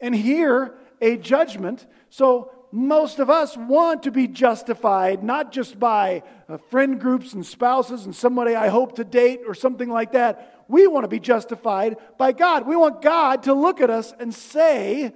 and 0.00 0.14
hear 0.14 0.74
a 1.00 1.16
judgment. 1.16 1.86
So 2.10 2.50
most 2.72 3.20
of 3.20 3.30
us 3.30 3.56
want 3.56 4.02
to 4.02 4.10
be 4.10 4.26
justified, 4.26 5.22
not 5.22 5.52
just 5.52 5.78
by 5.78 6.24
uh, 6.48 6.56
friend 6.56 7.00
groups 7.00 7.32
and 7.32 7.46
spouses 7.46 8.04
and 8.04 8.14
somebody 8.14 8.56
I 8.56 8.66
hope 8.66 8.96
to 8.96 9.04
date 9.04 9.42
or 9.46 9.54
something 9.54 9.88
like 9.88 10.12
that. 10.12 10.53
We 10.68 10.86
want 10.86 11.04
to 11.04 11.08
be 11.08 11.20
justified 11.20 11.96
by 12.18 12.32
God. 12.32 12.66
We 12.66 12.76
want 12.76 13.02
God 13.02 13.44
to 13.44 13.54
look 13.54 13.80
at 13.80 13.90
us 13.90 14.12
and 14.18 14.34
say, 14.34 15.12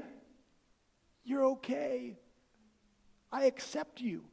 You're 1.25 1.45
okay. 1.47 2.17
I 3.31 3.45
accept 3.45 4.00
you. 4.00 4.25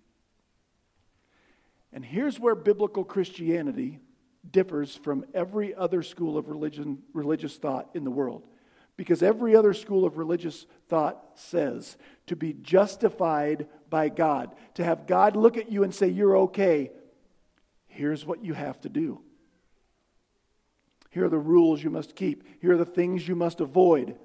And 1.92 2.04
here's 2.04 2.40
where 2.40 2.56
biblical 2.56 3.04
Christianity 3.04 4.00
differs 4.52 4.96
from 4.96 5.26
every 5.34 5.74
other 5.74 6.04
school 6.04 6.38
of 6.38 6.50
religion, 6.50 7.00
religious 7.14 7.58
thought 7.58 7.90
in 7.94 8.04
the 8.04 8.12
world. 8.12 8.48
Because 8.98 9.22
every 9.22 9.56
other 9.56 9.74
school 9.74 10.06
of 10.06 10.18
religious 10.18 10.66
thought 10.88 11.22
says 11.36 11.98
to 12.28 12.36
be 12.36 12.54
justified 12.54 13.68
by 13.90 14.10
God, 14.10 14.56
to 14.76 14.84
have 14.84 15.08
God 15.08 15.36
look 15.36 15.58
at 15.58 15.72
you 15.72 15.84
and 15.84 15.94
say, 15.94 16.08
You're 16.08 16.38
okay, 16.38 16.92
here's 17.88 18.26
what 18.26 18.44
you 18.44 18.54
have 18.54 18.80
to 18.82 18.90
do. 18.90 19.22
Here 21.16 21.24
are 21.24 21.30
the 21.30 21.38
rules 21.38 21.82
you 21.82 21.90
must 21.90 22.14
keep. 22.14 22.44
Here 22.60 22.74
are 22.74 22.78
the 22.78 22.84
things 22.84 23.26
you 23.26 23.38
must 23.38 23.62
avoid. 23.62 24.18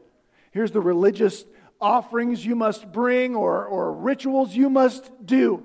Here's 0.51 0.73
the 0.73 0.81
religious 0.81 1.45
offerings 1.81 2.45
you 2.45 2.57
must 2.57 2.91
bring 2.91 3.37
or, 3.37 3.65
or 3.65 3.93
rituals 3.93 4.57
you 4.57 4.69
must 4.69 5.09
do. 5.25 5.63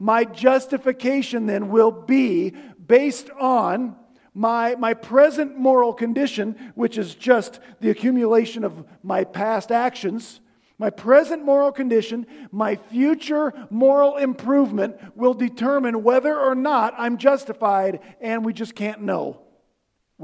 My 0.00 0.24
justification 0.24 1.46
then 1.46 1.68
will 1.68 1.92
be 1.92 2.54
based 2.84 3.30
on 3.38 3.94
my, 4.34 4.74
my 4.74 4.94
present 4.94 5.56
moral 5.56 5.94
condition, 5.94 6.72
which 6.74 6.98
is 6.98 7.14
just 7.14 7.60
the 7.78 7.90
accumulation 7.90 8.64
of 8.64 8.84
my 9.04 9.22
past 9.22 9.70
actions. 9.70 10.40
My 10.76 10.90
present 10.90 11.44
moral 11.44 11.70
condition, 11.70 12.26
my 12.50 12.74
future 12.74 13.52
moral 13.70 14.16
improvement 14.16 14.96
will 15.16 15.34
determine 15.34 16.02
whether 16.02 16.36
or 16.36 16.56
not 16.56 16.94
I'm 16.98 17.16
justified, 17.16 18.00
and 18.20 18.44
we 18.44 18.52
just 18.52 18.74
can't 18.74 19.02
know 19.02 19.43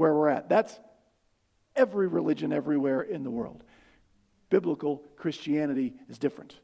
where 0.01 0.15
we're 0.15 0.29
at. 0.29 0.49
That's 0.49 0.77
every 1.75 2.07
religion 2.07 2.51
everywhere 2.51 3.01
in 3.01 3.23
the 3.23 3.29
world. 3.29 3.63
Biblical 4.49 5.03
Christianity 5.15 5.93
is 6.09 6.17
different. 6.17 6.55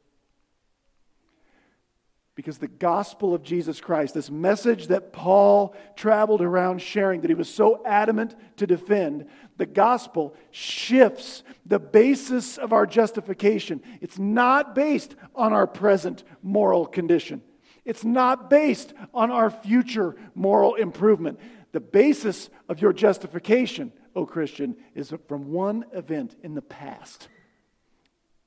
Because 2.33 2.57
the 2.57 2.67
gospel 2.67 3.35
of 3.35 3.43
Jesus 3.43 3.79
Christ, 3.79 4.15
this 4.15 4.31
message 4.31 4.87
that 4.87 5.13
Paul 5.13 5.75
traveled 5.95 6.41
around 6.41 6.81
sharing, 6.81 7.21
that 7.21 7.29
he 7.29 7.35
was 7.35 7.47
so 7.47 7.83
adamant 7.85 8.35
to 8.57 8.65
defend, 8.65 9.27
the 9.57 9.67
gospel 9.67 10.35
shifts 10.49 11.43
the 11.63 11.79
basis 11.79 12.57
of 12.57 12.73
our 12.73 12.87
justification. 12.87 13.83
It's 14.01 14.17
not 14.17 14.73
based 14.73 15.15
on 15.35 15.53
our 15.53 15.67
present 15.67 16.23
moral 16.41 16.87
condition, 16.87 17.43
it's 17.85 18.03
not 18.03 18.49
based 18.49 18.93
on 19.13 19.29
our 19.29 19.51
future 19.51 20.15
moral 20.33 20.73
improvement. 20.73 21.39
The 21.77 21.81
basis 21.81 22.49
of 22.67 22.81
your 22.81 22.91
justification, 22.91 23.93
O 24.15 24.25
Christian, 24.25 24.77
is 24.95 25.13
from 25.27 25.51
one 25.51 25.85
event 25.93 26.35
in 26.41 26.55
the 26.55 26.61
past 26.63 27.27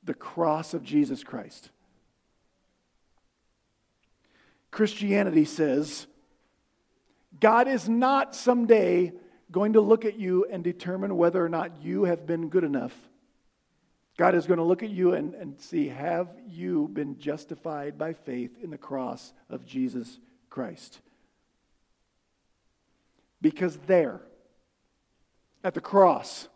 the 0.03 0.15
cross 0.15 0.75
of 0.75 0.83
Jesus 0.83 1.23
Christ. 1.23 1.71
Christianity 4.73 5.45
says 5.45 6.09
God 7.39 7.69
is 7.69 7.89
not 7.89 8.35
someday 8.35 9.13
going 9.53 9.75
to 9.75 9.81
look 9.81 10.05
at 10.05 10.19
you 10.19 10.47
and 10.51 10.65
determine 10.65 11.17
whether 11.17 11.45
or 11.45 11.49
not 11.49 11.81
you 11.81 12.07
have 12.07 12.27
been 12.27 12.49
good 12.49 12.65
enough. 12.65 12.97
God 14.19 14.35
is 14.35 14.49
going 14.49 14.59
to 14.59 14.65
look 14.65 14.83
at 14.83 14.91
you 14.91 15.15
and, 15.15 15.35
and 15.35 15.61
see 15.61 15.87
have 15.87 16.27
you 16.49 16.89
been 16.93 17.17
justified 17.21 17.97
by 17.97 18.13
faith 18.13 18.59
in 18.61 18.71
the 18.71 18.77
cross 18.77 19.33
of 19.49 19.65
Jesus 19.65 20.19
Christ? 20.49 20.99
Because 23.41 23.77
there, 23.87 24.21
at 25.65 25.75
the 25.75 25.81
cross, 25.81 26.49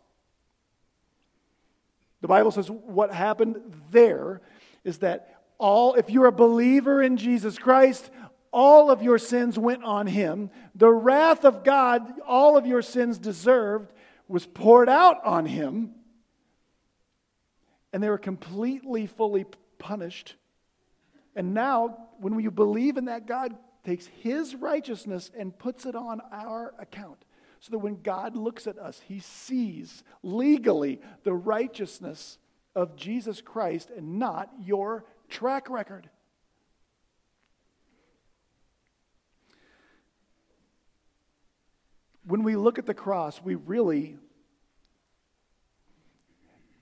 the 2.21 2.27
Bible 2.27 2.51
says 2.51 2.69
what 2.69 3.13
happened 3.13 3.57
there 3.91 4.41
is 4.83 4.99
that 4.99 5.41
all, 5.57 5.93
if 5.95 6.09
you're 6.09 6.25
a 6.25 6.31
believer 6.31 7.01
in 7.01 7.17
Jesus 7.17 7.57
Christ, 7.57 8.09
all 8.51 8.89
of 8.89 9.03
your 9.03 9.17
sins 9.17 9.59
went 9.59 9.83
on 9.83 10.07
him. 10.07 10.49
The 10.75 10.89
wrath 10.89 11.43
of 11.43 11.63
God, 11.63 12.19
all 12.25 12.57
of 12.57 12.65
your 12.65 12.81
sins 12.81 13.17
deserved, 13.17 13.91
was 14.27 14.45
poured 14.45 14.89
out 14.89 15.23
on 15.25 15.45
him. 15.45 15.93
And 17.91 18.01
they 18.01 18.09
were 18.09 18.17
completely, 18.17 19.07
fully 19.07 19.45
punished. 19.77 20.35
And 21.35 21.53
now, 21.53 22.07
when 22.19 22.39
you 22.39 22.49
believe 22.51 22.97
in 22.97 23.05
that, 23.05 23.27
God 23.27 23.55
takes 23.85 24.07
his 24.07 24.55
righteousness 24.55 25.31
and 25.37 25.57
puts 25.57 25.85
it 25.85 25.95
on 25.95 26.21
our 26.31 26.73
account 26.79 27.23
so 27.59 27.71
that 27.71 27.79
when 27.79 28.01
God 28.01 28.35
looks 28.35 28.67
at 28.67 28.77
us, 28.77 29.01
he 29.07 29.19
sees 29.19 30.03
legally 30.23 30.99
the 31.23 31.33
righteousness 31.33 32.37
of 32.75 32.95
Jesus 32.95 33.41
Christ 33.41 33.89
and 33.95 34.19
not 34.19 34.49
your 34.63 35.05
track 35.29 35.69
record. 35.69 36.09
When 42.27 42.43
we 42.43 42.55
look 42.55 42.79
at 42.79 42.87
the 42.87 42.93
cross, 42.93 43.41
we 43.43 43.55
really, 43.55 44.17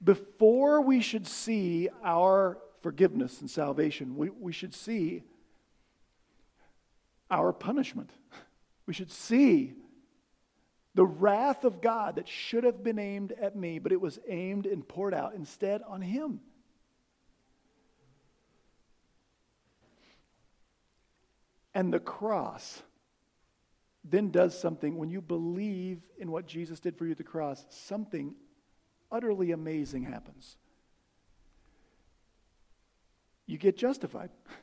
before 0.02 0.82
we 0.82 1.02
should 1.02 1.28
see 1.28 1.90
our 2.04 2.58
forgiveness 2.82 3.42
and 3.42 3.50
salvation, 3.50 4.16
we, 4.16 4.30
we 4.30 4.54
should 4.54 4.74
see 4.74 5.24
our 7.34 7.52
punishment. 7.52 8.12
We 8.86 8.94
should 8.94 9.12
see 9.12 9.74
the 10.96 11.06
wrath 11.06 11.64
of 11.64 11.82
God 11.82 12.18
that 12.18 12.28
should 12.28 12.64
have 12.64 12.84
been 12.84 13.00
aimed 13.00 13.32
at 13.32 13.56
me, 13.56 13.80
but 13.80 13.92
it 13.92 14.00
was 14.00 14.20
aimed 14.28 14.68
and 14.68 14.88
poured 14.88 15.14
out 15.14 15.34
instead 15.34 15.82
on 15.88 16.02
him. 16.02 16.40
And 21.74 21.92
the 21.92 22.00
cross 22.00 22.84
then 24.04 24.30
does 24.30 24.60
something 24.60 24.98
when 24.98 25.10
you 25.10 25.22
believe 25.22 26.02
in 26.20 26.30
what 26.30 26.46
Jesus 26.46 26.80
did 26.80 26.96
for 26.96 27.06
you 27.06 27.12
at 27.12 27.18
the 27.18 27.24
cross, 27.24 27.66
something 27.70 28.36
utterly 29.12 29.52
amazing 29.52 30.04
happens. 30.04 30.58
You 33.48 33.58
get 33.58 33.76
justified. 33.76 34.30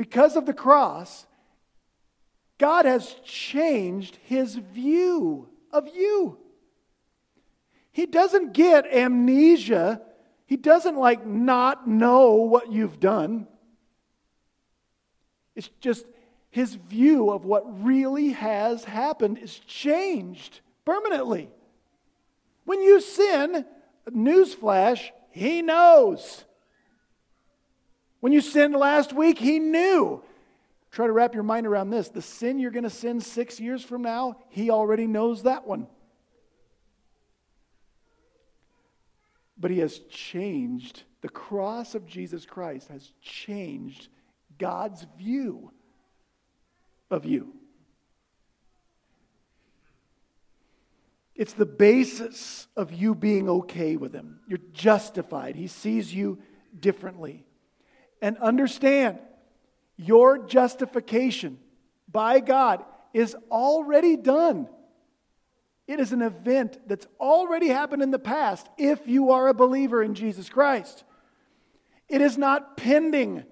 because 0.00 0.34
of 0.34 0.46
the 0.46 0.54
cross, 0.54 1.26
God 2.56 2.86
has 2.86 3.16
changed 3.22 4.16
his 4.22 4.54
view 4.54 5.50
of 5.70 5.88
you. 5.94 6.38
He 7.92 8.06
doesn't 8.06 8.54
get 8.54 8.86
amnesia. 8.86 10.00
He 10.46 10.56
doesn't 10.56 10.96
like 10.96 11.26
not 11.26 11.86
know 11.86 12.36
what 12.36 12.72
you've 12.72 12.98
done. 12.98 13.46
It's 15.54 15.68
just 15.82 16.06
his 16.48 16.76
view 16.76 17.28
of 17.28 17.44
what 17.44 17.84
really 17.84 18.30
has 18.30 18.84
happened 18.84 19.36
is 19.36 19.58
changed 19.66 20.60
permanently. 20.86 21.50
When 22.64 22.80
you 22.80 23.02
sin, 23.02 23.66
newsflash, 24.08 25.10
he 25.30 25.60
knows. 25.60 26.46
When 28.20 28.32
you 28.32 28.40
sinned 28.40 28.74
last 28.74 29.12
week, 29.12 29.38
he 29.38 29.58
knew. 29.58 30.22
Try 30.90 31.06
to 31.06 31.12
wrap 31.12 31.34
your 31.34 31.42
mind 31.42 31.66
around 31.66 31.90
this. 31.90 32.08
The 32.08 32.22
sin 32.22 32.58
you're 32.58 32.70
going 32.70 32.84
to 32.84 32.90
sin 32.90 33.20
six 33.20 33.60
years 33.60 33.82
from 33.82 34.02
now, 34.02 34.38
he 34.48 34.70
already 34.70 35.06
knows 35.06 35.44
that 35.44 35.66
one. 35.66 35.86
But 39.58 39.70
he 39.70 39.78
has 39.78 39.98
changed. 40.10 41.04
The 41.22 41.28
cross 41.28 41.94
of 41.94 42.06
Jesus 42.06 42.44
Christ 42.46 42.88
has 42.88 43.12
changed 43.22 44.08
God's 44.58 45.06
view 45.18 45.72
of 47.10 47.24
you. 47.24 47.54
It's 51.34 51.52
the 51.54 51.66
basis 51.66 52.66
of 52.76 52.92
you 52.92 53.14
being 53.14 53.48
okay 53.48 53.96
with 53.96 54.12
him. 54.12 54.40
You're 54.46 54.58
justified. 54.72 55.56
He 55.56 55.68
sees 55.68 56.12
you 56.12 56.38
differently. 56.78 57.46
And 58.20 58.36
understand, 58.38 59.18
your 59.96 60.38
justification 60.38 61.58
by 62.10 62.40
God 62.40 62.84
is 63.12 63.36
already 63.50 64.16
done. 64.16 64.68
It 65.86 66.00
is 66.00 66.12
an 66.12 66.22
event 66.22 66.78
that's 66.86 67.06
already 67.18 67.68
happened 67.68 68.02
in 68.02 68.10
the 68.10 68.18
past 68.18 68.68
if 68.78 69.06
you 69.06 69.32
are 69.32 69.48
a 69.48 69.54
believer 69.54 70.02
in 70.02 70.14
Jesus 70.14 70.48
Christ. 70.48 71.04
It 72.08 72.20
is 72.20 72.38
not 72.38 72.76
pending, 72.76 73.44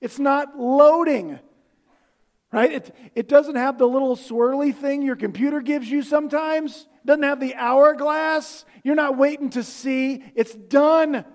it's 0.00 0.18
not 0.18 0.58
loading. 0.58 1.38
Right? 2.50 2.72
It, 2.72 2.96
it 3.14 3.28
doesn't 3.28 3.56
have 3.56 3.76
the 3.76 3.86
little 3.86 4.16
swirly 4.16 4.74
thing 4.74 5.02
your 5.02 5.16
computer 5.16 5.60
gives 5.60 5.90
you 5.90 6.02
sometimes. 6.02 6.86
It 7.04 7.06
doesn't 7.06 7.22
have 7.22 7.40
the 7.40 7.54
hourglass. 7.54 8.64
You're 8.82 8.94
not 8.94 9.18
waiting 9.18 9.50
to 9.50 9.62
see. 9.62 10.24
It's 10.34 10.54
done. 10.54 11.26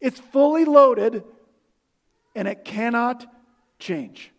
It's 0.00 0.18
fully 0.18 0.64
loaded 0.64 1.22
and 2.38 2.46
it 2.46 2.64
cannot 2.64 3.26
change. 3.80 4.30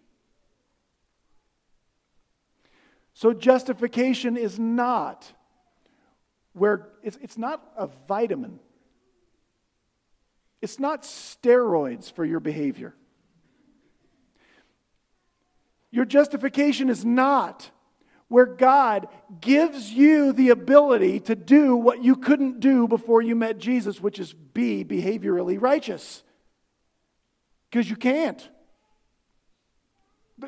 So, 3.13 3.33
justification 3.33 4.37
is 4.37 4.57
not 4.57 5.33
where 6.53 6.87
it's, 7.03 7.17
it's 7.21 7.37
not 7.37 7.61
a 7.75 7.87
vitamin, 8.07 8.61
it's 10.61 10.79
not 10.79 11.03
steroids 11.03 12.09
for 12.09 12.23
your 12.23 12.39
behavior. 12.39 12.95
Your 15.91 16.05
justification 16.05 16.89
is 16.89 17.03
not 17.03 17.69
where 18.29 18.45
God 18.45 19.09
gives 19.41 19.91
you 19.91 20.31
the 20.31 20.51
ability 20.51 21.19
to 21.21 21.35
do 21.35 21.75
what 21.75 22.01
you 22.01 22.15
couldn't 22.15 22.61
do 22.61 22.87
before 22.87 23.21
you 23.21 23.35
met 23.35 23.57
Jesus, 23.57 23.99
which 23.99 24.19
is 24.19 24.31
be 24.31 24.85
behaviorally 24.85 25.61
righteous. 25.61 26.23
Because 27.69 27.89
you 27.89 27.95
can't. 27.95 28.49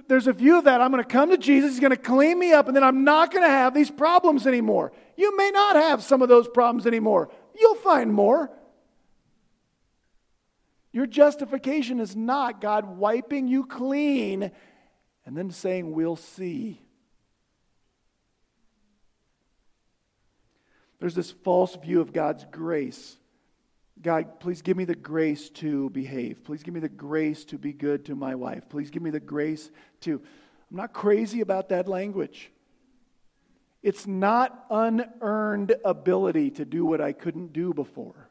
There's 0.07 0.27
a 0.27 0.33
view 0.33 0.57
of 0.57 0.63
that. 0.65 0.81
I'm 0.81 0.91
going 0.91 1.03
to 1.03 1.09
come 1.09 1.29
to 1.31 1.37
Jesus, 1.37 1.71
He's 1.71 1.79
going 1.79 1.91
to 1.91 1.97
clean 1.97 2.39
me 2.39 2.53
up, 2.53 2.67
and 2.67 2.75
then 2.75 2.83
I'm 2.83 3.03
not 3.03 3.31
going 3.31 3.43
to 3.43 3.49
have 3.49 3.73
these 3.73 3.91
problems 3.91 4.47
anymore. 4.47 4.93
You 5.17 5.35
may 5.35 5.51
not 5.51 5.75
have 5.75 6.01
some 6.01 6.21
of 6.21 6.29
those 6.29 6.47
problems 6.47 6.87
anymore. 6.87 7.29
You'll 7.59 7.75
find 7.75 8.13
more. 8.13 8.49
Your 10.93 11.05
justification 11.05 11.99
is 11.99 12.15
not 12.15 12.61
God 12.61 12.97
wiping 12.97 13.47
you 13.47 13.65
clean 13.65 14.51
and 15.25 15.37
then 15.37 15.51
saying, 15.51 15.91
We'll 15.91 16.15
see. 16.15 16.81
There's 20.99 21.15
this 21.15 21.31
false 21.31 21.75
view 21.75 21.99
of 21.99 22.13
God's 22.13 22.45
grace. 22.51 23.17
God, 24.01 24.39
please 24.39 24.61
give 24.61 24.77
me 24.77 24.85
the 24.85 24.95
grace 24.95 25.49
to 25.51 25.89
behave. 25.91 26.43
Please 26.43 26.63
give 26.63 26.73
me 26.73 26.79
the 26.79 26.89
grace 26.89 27.45
to 27.45 27.57
be 27.57 27.73
good 27.73 28.05
to 28.05 28.15
my 28.15 28.35
wife. 28.35 28.67
Please 28.69 28.89
give 28.89 29.03
me 29.03 29.11
the 29.11 29.19
grace 29.19 29.69
to. 30.01 30.21
I'm 30.71 30.77
not 30.77 30.93
crazy 30.93 31.41
about 31.41 31.69
that 31.69 31.87
language. 31.87 32.51
It's 33.83 34.07
not 34.07 34.65
unearned 34.69 35.75
ability 35.83 36.51
to 36.51 36.65
do 36.65 36.85
what 36.85 37.01
I 37.01 37.13
couldn't 37.13 37.53
do 37.53 37.73
before. 37.73 38.29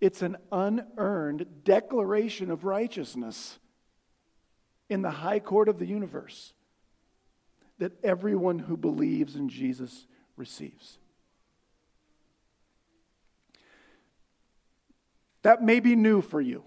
It's 0.00 0.22
an 0.22 0.36
unearned 0.50 1.64
declaration 1.64 2.50
of 2.50 2.64
righteousness 2.64 3.58
in 4.88 5.02
the 5.02 5.10
high 5.10 5.40
court 5.40 5.68
of 5.68 5.78
the 5.78 5.86
universe 5.86 6.52
that 7.78 7.92
everyone 8.04 8.58
who 8.58 8.76
believes 8.76 9.36
in 9.36 9.48
Jesus 9.48 10.06
receives. 10.36 10.98
That 15.42 15.62
may 15.62 15.80
be 15.80 15.96
new 15.96 16.20
for 16.20 16.40
you. 16.40 16.64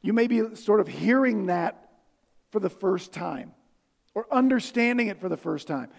You 0.00 0.12
may 0.12 0.26
be 0.26 0.54
sort 0.54 0.80
of 0.80 0.88
hearing 0.88 1.46
that 1.46 1.90
for 2.50 2.60
the 2.60 2.70
first 2.70 3.12
time 3.12 3.52
or 4.14 4.26
understanding 4.32 5.08
it 5.08 5.20
for 5.20 5.28
the 5.28 5.36
first 5.36 5.66
time. 5.66 5.90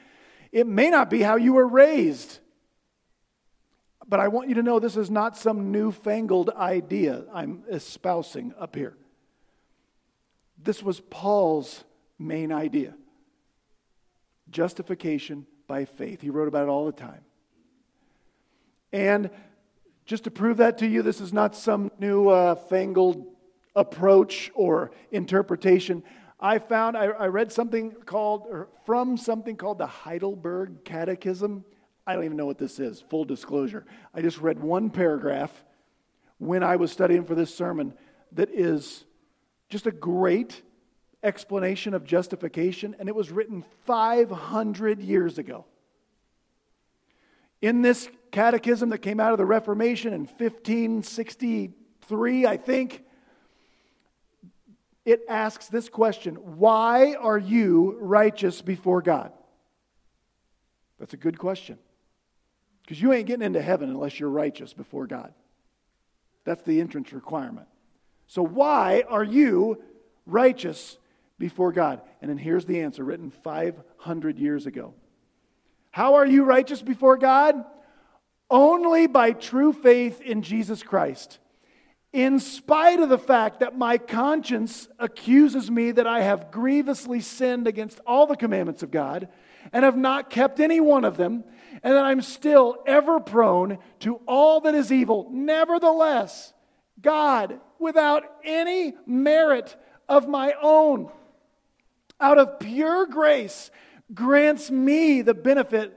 It 0.51 0.67
may 0.67 0.89
not 0.89 1.09
be 1.09 1.21
how 1.21 1.35
you 1.35 1.53
were 1.53 1.67
raised. 1.67 2.39
But 4.07 4.19
I 4.19 4.27
want 4.29 4.49
you 4.49 4.55
to 4.55 4.63
know 4.63 4.79
this 4.79 4.97
is 4.97 5.11
not 5.11 5.37
some 5.37 5.71
newfangled 5.71 6.49
idea 6.49 7.25
I'm 7.31 7.63
espousing 7.69 8.53
up 8.57 8.75
here. 8.75 8.97
This 10.57 10.81
was 10.81 10.99
Paul's 10.99 11.83
main 12.17 12.51
idea 12.51 12.95
justification 14.51 15.45
by 15.67 15.85
faith. 15.85 16.21
He 16.21 16.29
wrote 16.29 16.47
about 16.47 16.63
it 16.63 16.69
all 16.69 16.85
the 16.85 16.91
time. 16.91 17.21
And 18.91 19.29
just 20.09 20.23
to 20.23 20.31
prove 20.31 20.57
that 20.57 20.79
to 20.79 20.87
you, 20.87 21.03
this 21.03 21.21
is 21.21 21.31
not 21.31 21.55
some 21.55 21.91
new 21.99 22.29
uh, 22.29 22.55
fangled 22.55 23.27
approach 23.75 24.49
or 24.55 24.89
interpretation. 25.11 26.01
I 26.39 26.57
found, 26.57 26.97
I, 26.97 27.05
I 27.05 27.27
read 27.27 27.51
something 27.51 27.91
called, 27.91 28.47
or 28.49 28.69
from 28.87 29.17
something 29.17 29.55
called 29.55 29.77
the 29.77 29.85
Heidelberg 29.85 30.83
Catechism. 30.83 31.63
I 32.07 32.15
don't 32.15 32.23
even 32.23 32.37
know 32.37 32.47
what 32.47 32.57
this 32.57 32.79
is, 32.79 33.01
full 33.01 33.23
disclosure. 33.23 33.85
I 34.11 34.23
just 34.23 34.39
read 34.39 34.57
one 34.59 34.89
paragraph 34.89 35.51
when 36.39 36.63
I 36.63 36.77
was 36.77 36.91
studying 36.91 37.23
for 37.23 37.35
this 37.35 37.53
sermon 37.53 37.93
that 38.31 38.49
is 38.49 39.05
just 39.69 39.85
a 39.85 39.91
great 39.91 40.63
explanation 41.21 41.93
of 41.93 42.03
justification, 42.03 42.95
and 42.97 43.09
it 43.09 43.13
was 43.13 43.29
written 43.29 43.63
500 43.85 45.01
years 45.01 45.37
ago. 45.37 45.65
In 47.61 47.81
this 47.81 48.09
catechism 48.31 48.89
that 48.89 48.99
came 48.99 49.19
out 49.19 49.33
of 49.33 49.37
the 49.37 49.45
Reformation 49.45 50.13
in 50.13 50.21
1563, 50.21 52.45
I 52.45 52.55
think, 52.57 53.03
it 55.05 55.21
asks 55.27 55.67
this 55.67 55.89
question 55.89 56.35
Why 56.35 57.15
are 57.15 57.37
you 57.37 57.97
righteous 57.99 58.61
before 58.61 59.01
God? 59.01 59.33
That's 60.99 61.13
a 61.13 61.17
good 61.17 61.39
question. 61.39 61.77
Because 62.83 63.01
you 63.01 63.13
ain't 63.13 63.27
getting 63.27 63.45
into 63.45 63.61
heaven 63.61 63.89
unless 63.89 64.19
you're 64.19 64.29
righteous 64.29 64.73
before 64.73 65.07
God. 65.07 65.33
That's 66.43 66.63
the 66.63 66.81
entrance 66.81 67.13
requirement. 67.13 67.67
So, 68.27 68.43
why 68.43 69.03
are 69.07 69.23
you 69.23 69.81
righteous 70.25 70.97
before 71.37 71.71
God? 71.71 72.01
And 72.21 72.29
then 72.29 72.37
here's 72.37 72.65
the 72.65 72.81
answer 72.81 73.03
written 73.03 73.31
500 73.31 74.37
years 74.37 74.65
ago. 74.65 74.93
How 75.91 76.15
are 76.15 76.25
you 76.25 76.43
righteous 76.43 76.81
before 76.81 77.17
God? 77.17 77.55
Only 78.49 79.07
by 79.07 79.31
true 79.33 79.73
faith 79.73 80.21
in 80.21 80.41
Jesus 80.41 80.83
Christ. 80.83 81.39
In 82.11 82.39
spite 82.39 82.99
of 82.99 83.09
the 83.09 83.19
fact 83.19 83.59
that 83.59 83.77
my 83.77 83.99
conscience 83.99 84.87
accuses 84.97 85.69
me 85.69 85.91
that 85.91 86.07
I 86.07 86.21
have 86.21 86.49
grievously 86.51 87.21
sinned 87.21 87.67
against 87.67 87.99
all 88.07 88.25
the 88.25 88.35
commandments 88.35 88.81
of 88.81 88.89
God 88.89 89.29
and 89.71 89.85
have 89.85 89.97
not 89.97 90.31
kept 90.31 90.59
any 90.59 90.79
one 90.79 91.05
of 91.05 91.17
them, 91.17 91.43
and 91.83 91.93
that 91.93 92.03
I'm 92.03 92.21
still 92.21 92.77
ever 92.87 93.19
prone 93.19 93.77
to 93.99 94.15
all 94.27 94.61
that 94.61 94.73
is 94.73 94.91
evil. 94.91 95.27
Nevertheless, 95.29 96.53
God, 96.99 97.59
without 97.77 98.23
any 98.43 98.95
merit 99.05 99.75
of 100.07 100.27
my 100.27 100.53
own, 100.61 101.11
out 102.19 102.39
of 102.39 102.59
pure 102.59 103.05
grace, 103.05 103.69
grants 104.13 104.71
me 104.71 105.21
the 105.21 105.33
benefit 105.33 105.95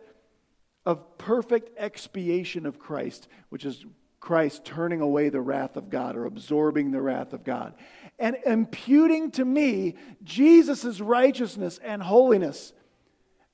of 0.84 1.18
perfect 1.18 1.70
expiation 1.78 2.66
of 2.66 2.78
Christ, 2.78 3.28
which 3.48 3.64
is 3.64 3.84
Christ 4.20 4.64
turning 4.64 5.00
away 5.00 5.28
the 5.28 5.40
wrath 5.40 5.76
of 5.76 5.90
God 5.90 6.16
or 6.16 6.26
absorbing 6.26 6.90
the 6.90 7.00
wrath 7.00 7.32
of 7.32 7.44
God, 7.44 7.74
and 8.18 8.36
imputing 8.46 9.30
to 9.32 9.44
me 9.44 9.96
Jesus' 10.22 11.00
righteousness 11.00 11.78
and 11.82 12.02
holiness 12.02 12.72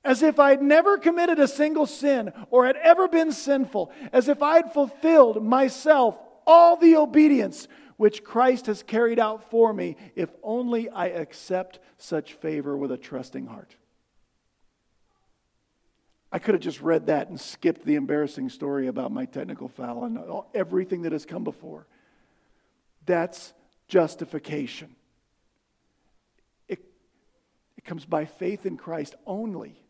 as 0.03 0.23
if 0.23 0.39
I'd 0.39 0.61
never 0.61 0.97
committed 0.97 1.39
a 1.39 1.47
single 1.47 1.85
sin 1.85 2.31
or 2.49 2.65
had 2.65 2.77
ever 2.77 3.07
been 3.07 3.31
sinful, 3.31 3.91
as 4.13 4.29
if 4.29 4.41
I'd 4.41 4.73
fulfilled 4.73 5.43
myself 5.43 6.17
all 6.47 6.77
the 6.77 6.95
obedience 6.95 7.67
which 7.97 8.23
Christ 8.23 8.67
has 8.67 8.81
carried 8.81 9.19
out 9.19 9.49
for 9.51 9.73
me, 9.73 9.97
if 10.15 10.29
only 10.41 10.89
I 10.89 11.07
accept 11.07 11.79
such 11.97 12.33
favor 12.33 12.77
with 12.77 12.91
a 12.91 12.97
trusting 12.97 13.47
heart. 13.47 13.75
I 16.31 16.39
could 16.39 16.53
have 16.53 16.61
just 16.61 16.81
read 16.81 17.07
that 17.07 17.29
and 17.29 17.39
skipped 17.39 17.85
the 17.85 17.95
embarrassing 17.95 18.49
story 18.49 18.87
about 18.87 19.11
my 19.11 19.25
technical 19.25 19.67
foul 19.67 20.05
and 20.05 20.19
everything 20.53 21.03
that 21.03 21.11
has 21.11 21.25
come 21.25 21.43
before. 21.43 21.87
That's 23.05 23.53
justification. 23.87 24.95
It, 26.67 26.79
it 27.77 27.83
comes 27.83 28.05
by 28.05 28.25
faith 28.25 28.67
in 28.67 28.77
Christ 28.77 29.15
only. 29.25 29.81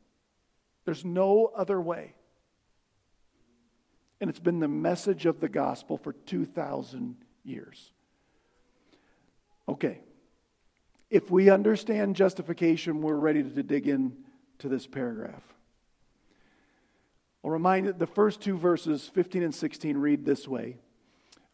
There's 0.85 1.03
no 1.03 1.51
other 1.53 1.79
way. 1.79 2.13
And 4.21 4.29
it's 4.29 4.39
been 4.39 4.59
the 4.59 4.67
message 4.67 5.25
of 5.25 5.41
the 5.41 5.49
gospel 5.49 5.97
for 5.97 6.13
2,000 6.13 7.17
years. 7.43 7.91
Okay. 9.67 9.99
If 11.09 11.29
we 11.29 11.49
understand 11.49 12.15
justification, 12.15 13.01
we're 13.01 13.15
ready 13.15 13.43
to 13.43 13.63
dig 13.63 13.87
in 13.87 14.15
to 14.59 14.69
this 14.69 14.87
paragraph. 14.87 15.43
I'll 17.43 17.51
remind 17.51 17.87
the 17.99 18.07
first 18.07 18.41
two 18.41 18.57
verses, 18.57 19.07
15 19.13 19.43
and 19.43 19.55
16, 19.55 19.97
read 19.97 20.25
this 20.25 20.47
way. 20.47 20.77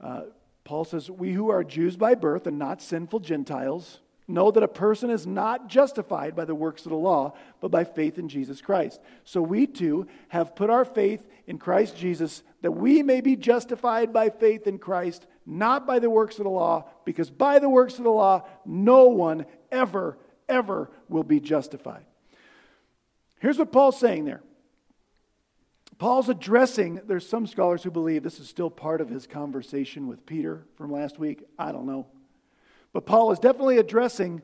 Uh, 0.01 0.23
Paul 0.63 0.83
says, 0.83 1.11
We 1.11 1.33
who 1.33 1.49
are 1.49 1.63
Jews 1.63 1.95
by 1.95 2.15
birth 2.15 2.47
and 2.47 2.57
not 2.57 2.81
sinful 2.81 3.19
Gentiles 3.19 3.99
know 4.27 4.49
that 4.49 4.63
a 4.63 4.67
person 4.67 5.11
is 5.11 5.27
not 5.27 5.67
justified 5.67 6.35
by 6.35 6.45
the 6.45 6.55
works 6.55 6.85
of 6.85 6.89
the 6.89 6.97
law, 6.97 7.33
but 7.61 7.69
by 7.69 7.83
faith 7.83 8.17
in 8.17 8.27
Jesus 8.27 8.61
Christ. 8.61 8.99
So 9.23 9.41
we 9.41 9.67
too 9.67 10.07
have 10.29 10.55
put 10.55 10.71
our 10.71 10.85
faith 10.85 11.27
in 11.45 11.59
Christ 11.59 11.95
Jesus 11.95 12.41
that 12.61 12.71
we 12.71 13.03
may 13.03 13.21
be 13.21 13.35
justified 13.35 14.11
by 14.11 14.29
faith 14.29 14.65
in 14.65 14.79
Christ, 14.79 15.27
not 15.45 15.85
by 15.85 15.99
the 15.99 16.09
works 16.09 16.39
of 16.39 16.45
the 16.45 16.49
law, 16.49 16.89
because 17.05 17.29
by 17.29 17.59
the 17.59 17.69
works 17.69 17.99
of 17.99 18.03
the 18.03 18.09
law, 18.09 18.47
no 18.65 19.05
one 19.05 19.45
ever, 19.71 20.17
ever 20.49 20.89
will 21.07 21.23
be 21.23 21.39
justified. 21.39 22.05
Here's 23.39 23.59
what 23.59 23.71
Paul's 23.71 23.99
saying 23.99 24.25
there. 24.25 24.41
Paul's 25.97 26.27
addressing, 26.27 27.01
there's 27.05 27.27
some 27.27 27.47
scholars 27.47 27.83
who 27.83 27.91
believe 27.91 28.23
this 28.23 28.39
is 28.39 28.49
still 28.49 28.69
part 28.69 28.99
of 28.99 29.09
his 29.09 29.27
conversation 29.27 30.07
with 30.07 30.25
Peter 30.25 30.65
from 30.75 30.91
last 30.91 31.17
week. 31.17 31.43
I 31.57 31.71
don't 31.71 31.85
know. 31.85 32.07
But 32.91 33.05
Paul 33.05 33.31
is 33.31 33.39
definitely 33.39 33.77
addressing 33.77 34.41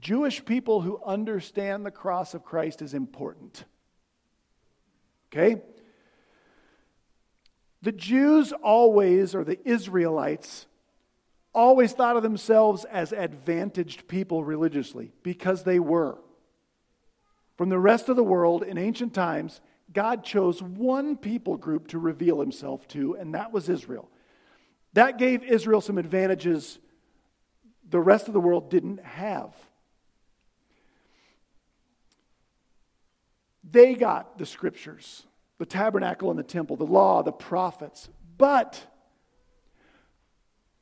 Jewish 0.00 0.44
people 0.44 0.80
who 0.80 1.00
understand 1.04 1.86
the 1.86 1.90
cross 1.90 2.34
of 2.34 2.44
Christ 2.44 2.82
is 2.82 2.94
important. 2.94 3.64
Okay? 5.32 5.62
The 7.82 7.92
Jews 7.92 8.52
always, 8.52 9.34
or 9.34 9.44
the 9.44 9.58
Israelites, 9.68 10.66
always 11.54 11.92
thought 11.92 12.16
of 12.16 12.22
themselves 12.22 12.84
as 12.84 13.12
advantaged 13.12 14.08
people 14.08 14.44
religiously 14.44 15.12
because 15.22 15.62
they 15.62 15.78
were. 15.78 16.18
From 17.56 17.68
the 17.68 17.78
rest 17.78 18.08
of 18.08 18.16
the 18.16 18.24
world 18.24 18.62
in 18.62 18.78
ancient 18.78 19.14
times, 19.14 19.60
God 19.92 20.24
chose 20.24 20.62
one 20.62 21.16
people 21.16 21.56
group 21.56 21.88
to 21.88 21.98
reveal 21.98 22.40
himself 22.40 22.86
to, 22.88 23.14
and 23.14 23.34
that 23.34 23.52
was 23.52 23.68
Israel. 23.68 24.10
That 24.92 25.18
gave 25.18 25.42
Israel 25.42 25.80
some 25.80 25.98
advantages 25.98 26.78
the 27.88 28.00
rest 28.00 28.28
of 28.28 28.34
the 28.34 28.40
world 28.40 28.70
didn't 28.70 29.02
have. 29.02 29.54
They 33.70 33.94
got 33.94 34.38
the 34.38 34.46
scriptures. 34.46 35.24
the 35.58 35.66
tabernacle 35.66 36.30
and 36.30 36.38
the 36.38 36.44
temple, 36.44 36.76
the 36.76 36.84
law, 36.84 37.22
the 37.22 37.32
prophets. 37.32 38.08
But 38.38 38.80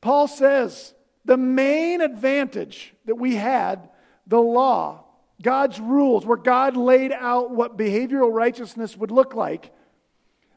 Paul 0.01 0.27
says 0.27 0.93
the 1.25 1.37
main 1.37 1.99
advantage 1.99 2.93
that 3.05 3.15
we 3.15 3.35
had, 3.35 3.89
the 4.27 4.39
law, 4.39 5.03
God's 5.41 5.79
rules, 5.79 6.25
where 6.25 6.37
God 6.37 6.75
laid 6.75 7.11
out 7.11 7.51
what 7.51 7.77
behavioral 7.77 8.33
righteousness 8.33 8.97
would 8.97 9.11
look 9.11 9.35
like, 9.35 9.71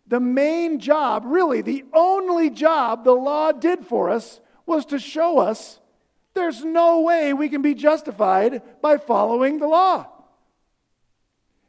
the 0.06 0.20
main 0.20 0.80
job, 0.80 1.24
really 1.26 1.62
the 1.62 1.84
only 1.92 2.50
job 2.50 3.04
the 3.04 3.12
law 3.12 3.52
did 3.52 3.86
for 3.86 4.10
us, 4.10 4.40
was 4.66 4.86
to 4.86 4.98
show 4.98 5.38
us 5.38 5.78
there's 6.34 6.64
no 6.64 7.00
way 7.00 7.32
we 7.32 7.48
can 7.48 7.62
be 7.62 7.74
justified 7.74 8.62
by 8.80 8.96
following 8.96 9.58
the 9.58 9.66
law. 9.66 10.06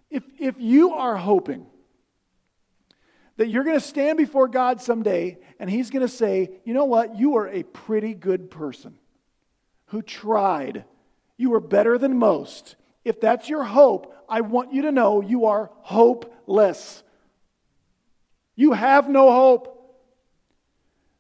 If, 0.10 0.24
if 0.39 0.56
you 0.60 0.93
are 0.93 1.17
hoping 1.17 1.65
that 3.38 3.47
you're 3.47 3.63
going 3.63 3.80
to 3.80 3.86
stand 3.86 4.17
before 4.17 4.47
God 4.47 4.82
someday 4.82 5.39
and 5.60 5.69
He's 5.69 5.89
going 5.89 6.06
to 6.06 6.08
say, 6.08 6.52
you 6.63 6.74
know 6.74 6.86
what, 6.86 7.17
you 7.17 7.38
are 7.38 7.47
a 7.47 7.63
pretty 7.63 8.13
good 8.13 8.52
person 8.52 8.95
who 9.88 10.02
tried, 10.02 10.86
you 11.38 11.50
were 11.50 11.60
better 11.60 11.97
than 11.97 12.17
most. 12.17 12.76
If 13.04 13.20
that's 13.20 13.50
your 13.50 13.64
hope, 13.64 14.16
I 14.30 14.42
want 14.42 14.74
you 14.74 14.84
to 14.84 14.92
know 14.92 15.22
you 15.22 15.46
are 15.46 15.72
hopeless. 15.82 17.04
You 18.56 18.74
have 18.74 19.10
no 19.10 19.32
hope 19.32 19.78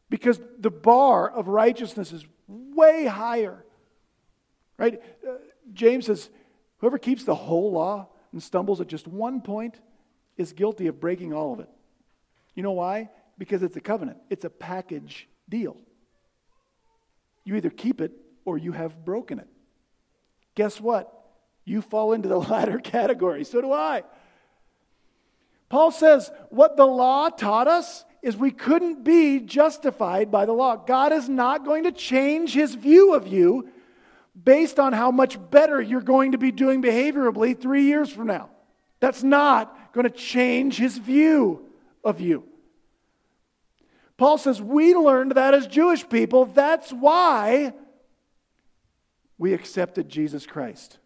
because 0.09 0.39
the 0.59 0.69
bar 0.69 1.29
of 1.29 1.47
righteousness 1.47 2.11
is 2.11 2.25
way 2.47 3.05
higher. 3.05 3.65
Right? 4.77 5.01
Uh, 5.27 5.33
James 5.73 6.05
says, 6.05 6.29
whoever 6.77 6.97
keeps 6.97 7.23
the 7.23 7.35
whole 7.35 7.71
law 7.71 8.09
and 8.31 8.41
stumbles 8.41 8.81
at 8.81 8.87
just 8.87 9.07
one 9.07 9.41
point 9.41 9.79
is 10.37 10.53
guilty 10.53 10.87
of 10.87 10.99
breaking 10.99 11.33
all 11.33 11.53
of 11.53 11.59
it. 11.59 11.69
You 12.55 12.63
know 12.63 12.71
why? 12.71 13.09
Because 13.37 13.63
it's 13.63 13.77
a 13.77 13.81
covenant, 13.81 14.17
it's 14.29 14.45
a 14.45 14.49
package 14.49 15.27
deal. 15.49 15.77
You 17.43 17.55
either 17.55 17.69
keep 17.69 18.01
it 18.01 18.11
or 18.45 18.57
you 18.57 18.71
have 18.71 19.03
broken 19.03 19.39
it. 19.39 19.47
Guess 20.55 20.79
what? 20.81 21.20
You 21.65 21.81
fall 21.81 22.13
into 22.13 22.29
the 22.29 22.39
latter 22.51 22.79
category. 22.79 23.43
So 23.43 23.61
do 23.61 23.71
I. 23.71 24.03
Paul 25.69 25.91
says 25.91 26.31
what 26.49 26.75
the 26.75 26.85
law 26.85 27.29
taught 27.29 27.67
us 27.67 28.03
is 28.21 28.37
we 28.37 28.51
couldn't 28.51 29.03
be 29.03 29.39
justified 29.39 30.29
by 30.29 30.45
the 30.45 30.51
law. 30.53 30.75
God 30.75 31.11
is 31.11 31.27
not 31.27 31.65
going 31.65 31.85
to 31.85 31.91
change 31.91 32.53
his 32.53 32.75
view 32.75 33.13
of 33.13 33.27
you 33.27 33.69
based 34.41 34.79
on 34.79 34.93
how 34.93 35.11
much 35.11 35.37
better 35.49 35.81
you're 35.81 36.01
going 36.01 36.33
to 36.33 36.37
be 36.37 36.51
doing 36.51 36.81
behaviorally 36.81 37.59
three 37.59 37.83
years 37.83 38.09
from 38.09 38.27
now. 38.27 38.49
That's 38.99 39.23
not 39.23 39.93
going 39.93 40.03
to 40.03 40.09
change 40.15 40.77
his 40.77 40.97
view 40.97 41.65
of 42.03 42.21
you. 42.21 42.43
Paul 44.17 44.37
says 44.37 44.61
we 44.61 44.93
learned 44.93 45.31
that 45.31 45.55
as 45.55 45.65
Jewish 45.65 46.07
people. 46.07 46.45
That's 46.45 46.91
why 46.91 47.73
we 49.39 49.53
accepted 49.53 50.09
Jesus 50.09 50.45
Christ. 50.45 50.99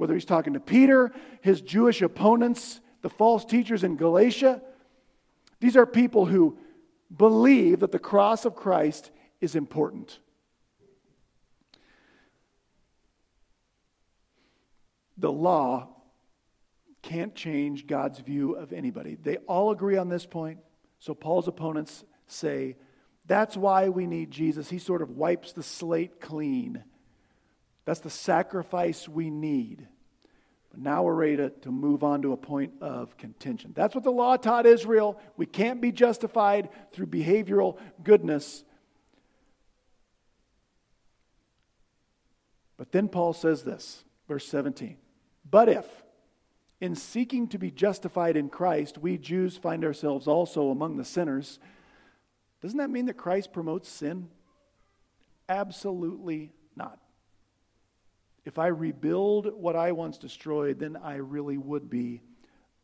Whether 0.00 0.14
he's 0.14 0.24
talking 0.24 0.54
to 0.54 0.60
Peter, 0.60 1.12
his 1.42 1.60
Jewish 1.60 2.00
opponents, 2.00 2.80
the 3.02 3.10
false 3.10 3.44
teachers 3.44 3.84
in 3.84 3.96
Galatia, 3.96 4.62
these 5.60 5.76
are 5.76 5.84
people 5.84 6.24
who 6.24 6.56
believe 7.14 7.80
that 7.80 7.92
the 7.92 7.98
cross 7.98 8.46
of 8.46 8.56
Christ 8.56 9.10
is 9.42 9.54
important. 9.54 10.18
The 15.18 15.30
law 15.30 15.88
can't 17.02 17.34
change 17.34 17.86
God's 17.86 18.20
view 18.20 18.54
of 18.54 18.72
anybody. 18.72 19.18
They 19.22 19.36
all 19.36 19.70
agree 19.70 19.98
on 19.98 20.08
this 20.08 20.24
point. 20.24 20.60
So 20.98 21.12
Paul's 21.12 21.46
opponents 21.46 22.04
say 22.26 22.78
that's 23.26 23.54
why 23.54 23.90
we 23.90 24.06
need 24.06 24.30
Jesus. 24.30 24.70
He 24.70 24.78
sort 24.78 25.02
of 25.02 25.10
wipes 25.10 25.52
the 25.52 25.62
slate 25.62 26.22
clean. 26.22 26.84
That's 27.90 27.98
the 27.98 28.08
sacrifice 28.08 29.08
we 29.08 29.30
need. 29.30 29.84
But 30.70 30.78
now 30.78 31.02
we're 31.02 31.12
ready 31.12 31.38
to, 31.38 31.50
to 31.50 31.72
move 31.72 32.04
on 32.04 32.22
to 32.22 32.32
a 32.32 32.36
point 32.36 32.74
of 32.80 33.16
contention. 33.16 33.72
That's 33.74 33.96
what 33.96 34.04
the 34.04 34.12
law 34.12 34.36
taught 34.36 34.64
Israel. 34.64 35.20
We 35.36 35.44
can't 35.44 35.80
be 35.80 35.90
justified 35.90 36.68
through 36.92 37.06
behavioral 37.06 37.78
goodness. 38.04 38.62
But 42.76 42.92
then 42.92 43.08
Paul 43.08 43.32
says 43.32 43.64
this, 43.64 44.04
verse 44.28 44.46
17. 44.46 44.96
But 45.50 45.68
if, 45.68 46.04
in 46.80 46.94
seeking 46.94 47.48
to 47.48 47.58
be 47.58 47.72
justified 47.72 48.36
in 48.36 48.50
Christ, 48.50 48.98
we 48.98 49.18
Jews 49.18 49.56
find 49.56 49.84
ourselves 49.84 50.28
also 50.28 50.70
among 50.70 50.96
the 50.96 51.04
sinners, 51.04 51.58
doesn't 52.62 52.78
that 52.78 52.90
mean 52.90 53.06
that 53.06 53.14
Christ 53.14 53.52
promotes 53.52 53.88
sin? 53.88 54.28
Absolutely 55.48 56.52
not. 56.76 57.00
If 58.50 58.58
I 58.58 58.66
rebuild 58.66 59.54
what 59.54 59.76
I 59.76 59.92
once 59.92 60.18
destroyed, 60.18 60.80
then 60.80 60.96
I 60.96 61.18
really 61.18 61.56
would 61.56 61.88
be 61.88 62.20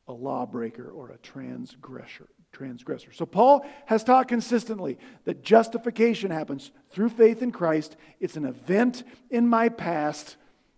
a 0.06 0.12
lawbreaker 0.12 0.88
or 0.88 1.10
a 1.10 1.18
transgressor. 1.18 2.28
Transgressor. 2.52 3.12
So 3.12 3.26
Paul 3.26 3.66
has 3.86 4.04
taught 4.04 4.28
consistently 4.28 4.96
that 5.24 5.42
justification 5.42 6.30
happens 6.30 6.70
through 6.90 7.08
faith 7.08 7.42
in 7.42 7.50
Christ. 7.50 7.96
It's 8.20 8.36
an 8.36 8.44
event 8.44 9.02
in 9.28 9.48
my 9.48 9.68
past, 9.68 10.36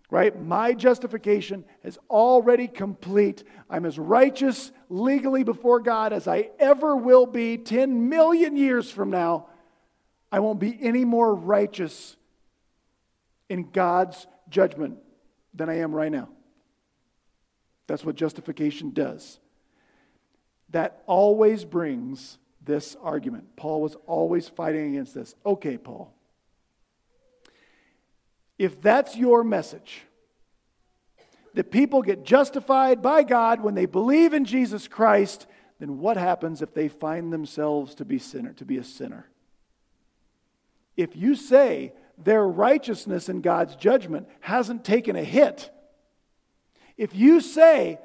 right? 0.09 0.35
My 0.41 0.73
justification 0.73 1.65
is 1.83 1.99
already 2.09 2.67
complete. 2.67 3.43
I'm 3.69 3.85
as 3.85 3.99
righteous 3.99 4.71
legally 4.89 5.43
before 5.43 5.81
God 5.81 6.13
as 6.13 6.27
I 6.27 6.49
ever 6.57 6.95
will 6.95 7.27
be 7.27 7.59
10 7.59 8.09
million 8.09 8.57
years 8.57 8.89
from 8.89 9.11
now. 9.11 9.49
I 10.31 10.39
won't 10.39 10.59
be 10.59 10.75
any 10.81 11.05
more 11.05 11.35
righteous 11.35 12.15
in 13.49 13.69
God's 13.69 14.25
judgment 14.49 14.97
than 15.53 15.69
I 15.69 15.79
am 15.79 15.93
right 15.93 16.11
now. 16.11 16.29
That's 17.87 18.05
what 18.05 18.15
justification 18.15 18.91
does. 18.91 19.39
That 20.69 21.01
always 21.07 21.65
brings 21.65 22.37
this 22.63 22.95
argument. 23.01 23.55
Paul 23.55 23.81
was 23.81 23.95
always 24.05 24.47
fighting 24.47 24.89
against 24.89 25.15
this. 25.15 25.33
Okay, 25.45 25.77
Paul. 25.77 26.13
If 28.59 28.81
that's 28.81 29.15
your 29.15 29.43
message, 29.43 30.03
that 31.55 31.71
people 31.71 32.01
get 32.01 32.23
justified 32.23 33.01
by 33.01 33.23
God 33.23 33.61
when 33.61 33.73
they 33.73 33.85
believe 33.87 34.33
in 34.33 34.45
Jesus 34.45 34.87
Christ, 34.87 35.47
then 35.79 35.97
what 35.97 36.17
happens 36.17 36.61
if 36.61 36.73
they 36.73 36.87
find 36.87 37.33
themselves 37.33 37.95
to 37.95 38.05
be 38.05 38.19
sinner, 38.19 38.53
to 38.53 38.65
be 38.65 38.77
a 38.77 38.83
sinner? 38.83 39.29
If 40.95 41.15
you 41.15 41.35
say 41.35 41.93
their 42.23 42.45
righteousness 42.45 43.29
in 43.29 43.41
God's 43.41 43.75
judgment 43.75 44.27
hasn't 44.41 44.83
taken 44.83 45.15
a 45.15 45.23
hit. 45.23 45.71
If 46.97 47.15
you 47.15 47.39
say 47.39 47.99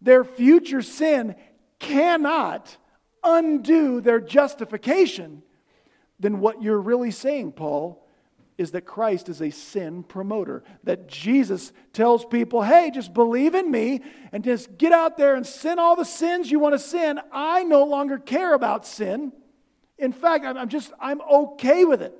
their 0.00 0.24
future 0.24 0.82
sin 0.82 1.36
cannot 1.78 2.76
undo 3.22 4.00
their 4.00 4.20
justification, 4.20 5.42
then 6.18 6.40
what 6.40 6.62
you're 6.62 6.80
really 6.80 7.10
saying, 7.10 7.52
Paul, 7.52 8.04
is 8.56 8.70
that 8.72 8.82
Christ 8.82 9.28
is 9.28 9.40
a 9.42 9.50
sin 9.50 10.02
promoter. 10.02 10.62
That 10.84 11.08
Jesus 11.08 11.72
tells 11.92 12.24
people, 12.24 12.62
hey, 12.62 12.90
just 12.92 13.12
believe 13.12 13.54
in 13.54 13.70
me 13.70 14.00
and 14.32 14.44
just 14.44 14.78
get 14.78 14.92
out 14.92 15.16
there 15.16 15.34
and 15.34 15.46
sin 15.46 15.78
all 15.78 15.96
the 15.96 16.04
sins 16.04 16.50
you 16.50 16.58
want 16.60 16.74
to 16.74 16.78
sin. 16.78 17.20
I 17.32 17.64
no 17.64 17.84
longer 17.84 18.18
care 18.18 18.54
about 18.54 18.86
sin. 18.86 19.32
In 19.98 20.12
fact, 20.12 20.44
I'm 20.44 20.68
just, 20.68 20.92
I'm 21.00 21.20
okay 21.20 21.84
with 21.84 22.02
it. 22.02 22.16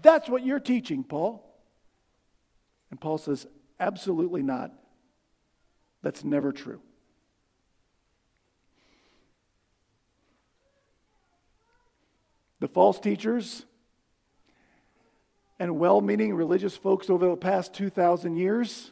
That's 0.00 0.28
what 0.28 0.44
you're 0.44 0.60
teaching, 0.60 1.04
Paul. 1.04 1.44
And 2.90 3.00
Paul 3.00 3.18
says, 3.18 3.46
absolutely 3.78 4.42
not. 4.42 4.72
That's 6.02 6.24
never 6.24 6.52
true. 6.52 6.80
The 12.60 12.68
false 12.68 12.98
teachers 12.98 13.64
and 15.58 15.78
well 15.78 16.00
meaning 16.00 16.34
religious 16.34 16.76
folks 16.76 17.10
over 17.10 17.28
the 17.28 17.36
past 17.36 17.74
2,000 17.74 18.36
years 18.36 18.90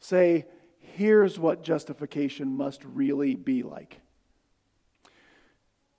say, 0.00 0.46
here's 0.80 1.38
what 1.38 1.62
justification 1.62 2.56
must 2.56 2.84
really 2.84 3.34
be 3.34 3.62
like. 3.62 4.00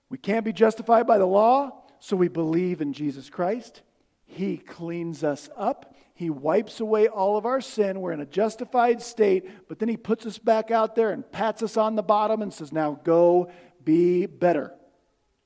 We 0.08 0.18
can't 0.18 0.44
be 0.44 0.52
justified 0.52 1.06
by 1.06 1.18
the 1.18 1.26
law, 1.26 1.82
so 1.98 2.16
we 2.16 2.28
believe 2.28 2.80
in 2.80 2.92
Jesus 2.92 3.28
Christ. 3.28 3.82
He 4.26 4.58
cleans 4.58 5.24
us 5.24 5.48
up. 5.56 5.94
He 6.14 6.30
wipes 6.30 6.80
away 6.80 7.08
all 7.08 7.36
of 7.36 7.46
our 7.46 7.60
sin. 7.60 8.00
We're 8.00 8.12
in 8.12 8.20
a 8.20 8.26
justified 8.26 9.00
state, 9.00 9.68
but 9.68 9.78
then 9.78 9.88
He 9.88 9.96
puts 9.96 10.26
us 10.26 10.38
back 10.38 10.70
out 10.70 10.94
there 10.94 11.10
and 11.10 11.30
pats 11.30 11.62
us 11.62 11.76
on 11.76 11.94
the 11.94 12.02
bottom 12.02 12.42
and 12.42 12.52
says, 12.52 12.72
Now 12.72 13.00
go 13.04 13.50
be 13.84 14.26
better. 14.26 14.74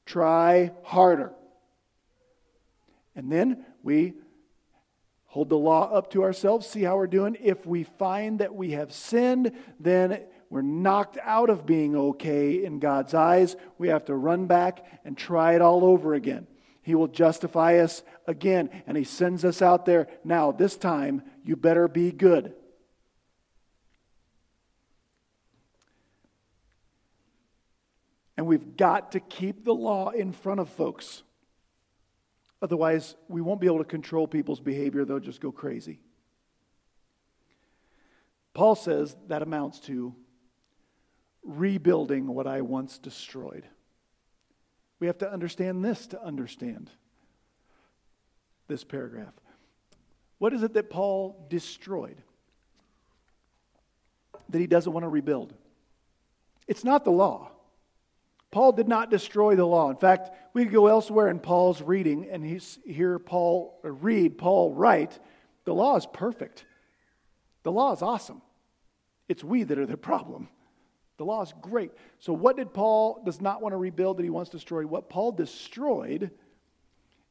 Try 0.06 0.72
harder. 0.82 1.32
And 3.14 3.30
then 3.30 3.64
we 3.82 4.14
hold 5.26 5.48
the 5.48 5.58
law 5.58 5.92
up 5.92 6.10
to 6.10 6.24
ourselves, 6.24 6.66
see 6.66 6.82
how 6.82 6.96
we're 6.96 7.06
doing. 7.06 7.36
If 7.40 7.66
we 7.66 7.84
find 7.84 8.40
that 8.40 8.54
we 8.54 8.72
have 8.72 8.92
sinned, 8.92 9.52
then 9.78 10.22
we're 10.48 10.62
knocked 10.62 11.18
out 11.22 11.50
of 11.50 11.66
being 11.66 11.94
okay 11.94 12.64
in 12.64 12.80
God's 12.80 13.14
eyes. 13.14 13.54
We 13.78 13.88
have 13.88 14.06
to 14.06 14.14
run 14.14 14.46
back 14.46 14.84
and 15.04 15.16
try 15.16 15.54
it 15.54 15.62
all 15.62 15.84
over 15.84 16.14
again. 16.14 16.48
He 16.90 16.96
will 16.96 17.06
justify 17.06 17.78
us 17.78 18.02
again, 18.26 18.68
and 18.84 18.96
He 18.96 19.04
sends 19.04 19.44
us 19.44 19.62
out 19.62 19.86
there. 19.86 20.08
Now, 20.24 20.50
this 20.50 20.76
time, 20.76 21.22
you 21.44 21.54
better 21.54 21.86
be 21.86 22.10
good. 22.10 22.52
And 28.36 28.44
we've 28.44 28.76
got 28.76 29.12
to 29.12 29.20
keep 29.20 29.64
the 29.64 29.72
law 29.72 30.08
in 30.10 30.32
front 30.32 30.58
of 30.58 30.68
folks. 30.68 31.22
Otherwise, 32.60 33.14
we 33.28 33.40
won't 33.40 33.60
be 33.60 33.68
able 33.68 33.78
to 33.78 33.84
control 33.84 34.26
people's 34.26 34.58
behavior, 34.58 35.04
they'll 35.04 35.20
just 35.20 35.40
go 35.40 35.52
crazy. 35.52 36.00
Paul 38.52 38.74
says 38.74 39.16
that 39.28 39.42
amounts 39.42 39.78
to 39.82 40.12
rebuilding 41.44 42.26
what 42.26 42.48
I 42.48 42.62
once 42.62 42.98
destroyed. 42.98 43.64
We 45.00 45.06
have 45.06 45.18
to 45.18 45.32
understand 45.32 45.84
this 45.84 46.06
to 46.08 46.22
understand 46.22 46.90
this 48.68 48.84
paragraph. 48.84 49.32
What 50.38 50.52
is 50.52 50.62
it 50.62 50.74
that 50.74 50.90
Paul 50.90 51.46
destroyed 51.48 52.16
that 54.50 54.58
he 54.58 54.66
doesn't 54.66 54.92
want 54.92 55.04
to 55.04 55.08
rebuild? 55.08 55.54
It's 56.68 56.84
not 56.84 57.04
the 57.04 57.10
law. 57.10 57.50
Paul 58.50 58.72
did 58.72 58.88
not 58.88 59.10
destroy 59.10 59.54
the 59.54 59.64
law. 59.64 59.90
In 59.90 59.96
fact, 59.96 60.30
we 60.54 60.64
go 60.64 60.86
elsewhere 60.86 61.28
in 61.28 61.38
Paul's 61.38 61.80
reading 61.80 62.28
and 62.30 62.44
hear 62.84 63.18
Paul 63.18 63.78
read, 63.82 64.38
Paul 64.38 64.72
write, 64.72 65.18
the 65.64 65.74
law 65.74 65.96
is 65.96 66.06
perfect. 66.06 66.64
The 67.62 67.72
law 67.72 67.92
is 67.92 68.02
awesome. 68.02 68.42
It's 69.28 69.44
we 69.44 69.62
that 69.62 69.78
are 69.78 69.86
the 69.86 69.96
problem. 69.96 70.48
The 71.20 71.26
law 71.26 71.42
is 71.42 71.52
great. 71.60 71.92
So, 72.18 72.32
what 72.32 72.56
did 72.56 72.72
Paul 72.72 73.20
does 73.26 73.42
not 73.42 73.60
want 73.60 73.74
to 73.74 73.76
rebuild 73.76 74.16
that 74.16 74.22
he 74.22 74.30
wants 74.30 74.48
to 74.52 74.56
destroy? 74.56 74.86
What 74.86 75.10
Paul 75.10 75.32
destroyed 75.32 76.30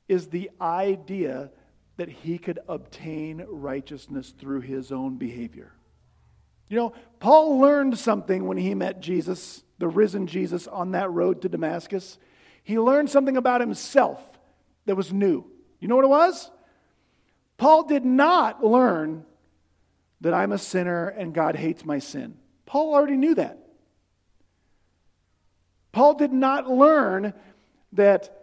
is 0.07 0.27
the 0.27 0.51
idea 0.61 1.49
that 1.97 2.07
he 2.07 2.37
could 2.37 2.59
obtain 2.67 3.43
righteousness 3.49 4.29
through 4.29 4.61
his 4.61 4.91
own 4.91 5.15
behavior. 5.17 5.73
You 6.67 6.77
know, 6.77 6.93
Paul 7.19 7.57
learned 7.57 7.97
something 7.97 8.45
when 8.45 8.57
he 8.57 8.75
met 8.75 8.99
Jesus 8.99 9.63
the 9.79 9.87
risen 9.87 10.27
Jesus 10.27 10.67
on 10.67 10.91
that 10.91 11.09
road 11.09 11.41
to 11.41 11.49
Damascus, 11.49 12.19
he 12.61 12.77
learned 12.77 13.09
something 13.09 13.37
about 13.37 13.59
himself 13.59 14.21
that 14.85 14.97
was 14.97 15.11
new. 15.11 15.43
You 15.79 15.87
know 15.87 15.95
what 15.95 16.05
it 16.05 16.09
was? 16.09 16.51
Paul 17.57 17.87
did 17.87 18.05
not 18.05 18.63
learn 18.63 19.25
that 20.21 20.35
I'm 20.35 20.51
a 20.51 20.59
sinner 20.59 21.07
and 21.07 21.33
God 21.33 21.55
hates 21.55 21.83
my 21.83 21.97
sin. 21.97 22.35
Paul 22.67 22.93
already 22.93 23.17
knew 23.17 23.33
that. 23.33 23.65
Paul 25.91 26.13
did 26.15 26.31
not 26.31 26.69
learn 26.69 27.33
that 27.93 28.35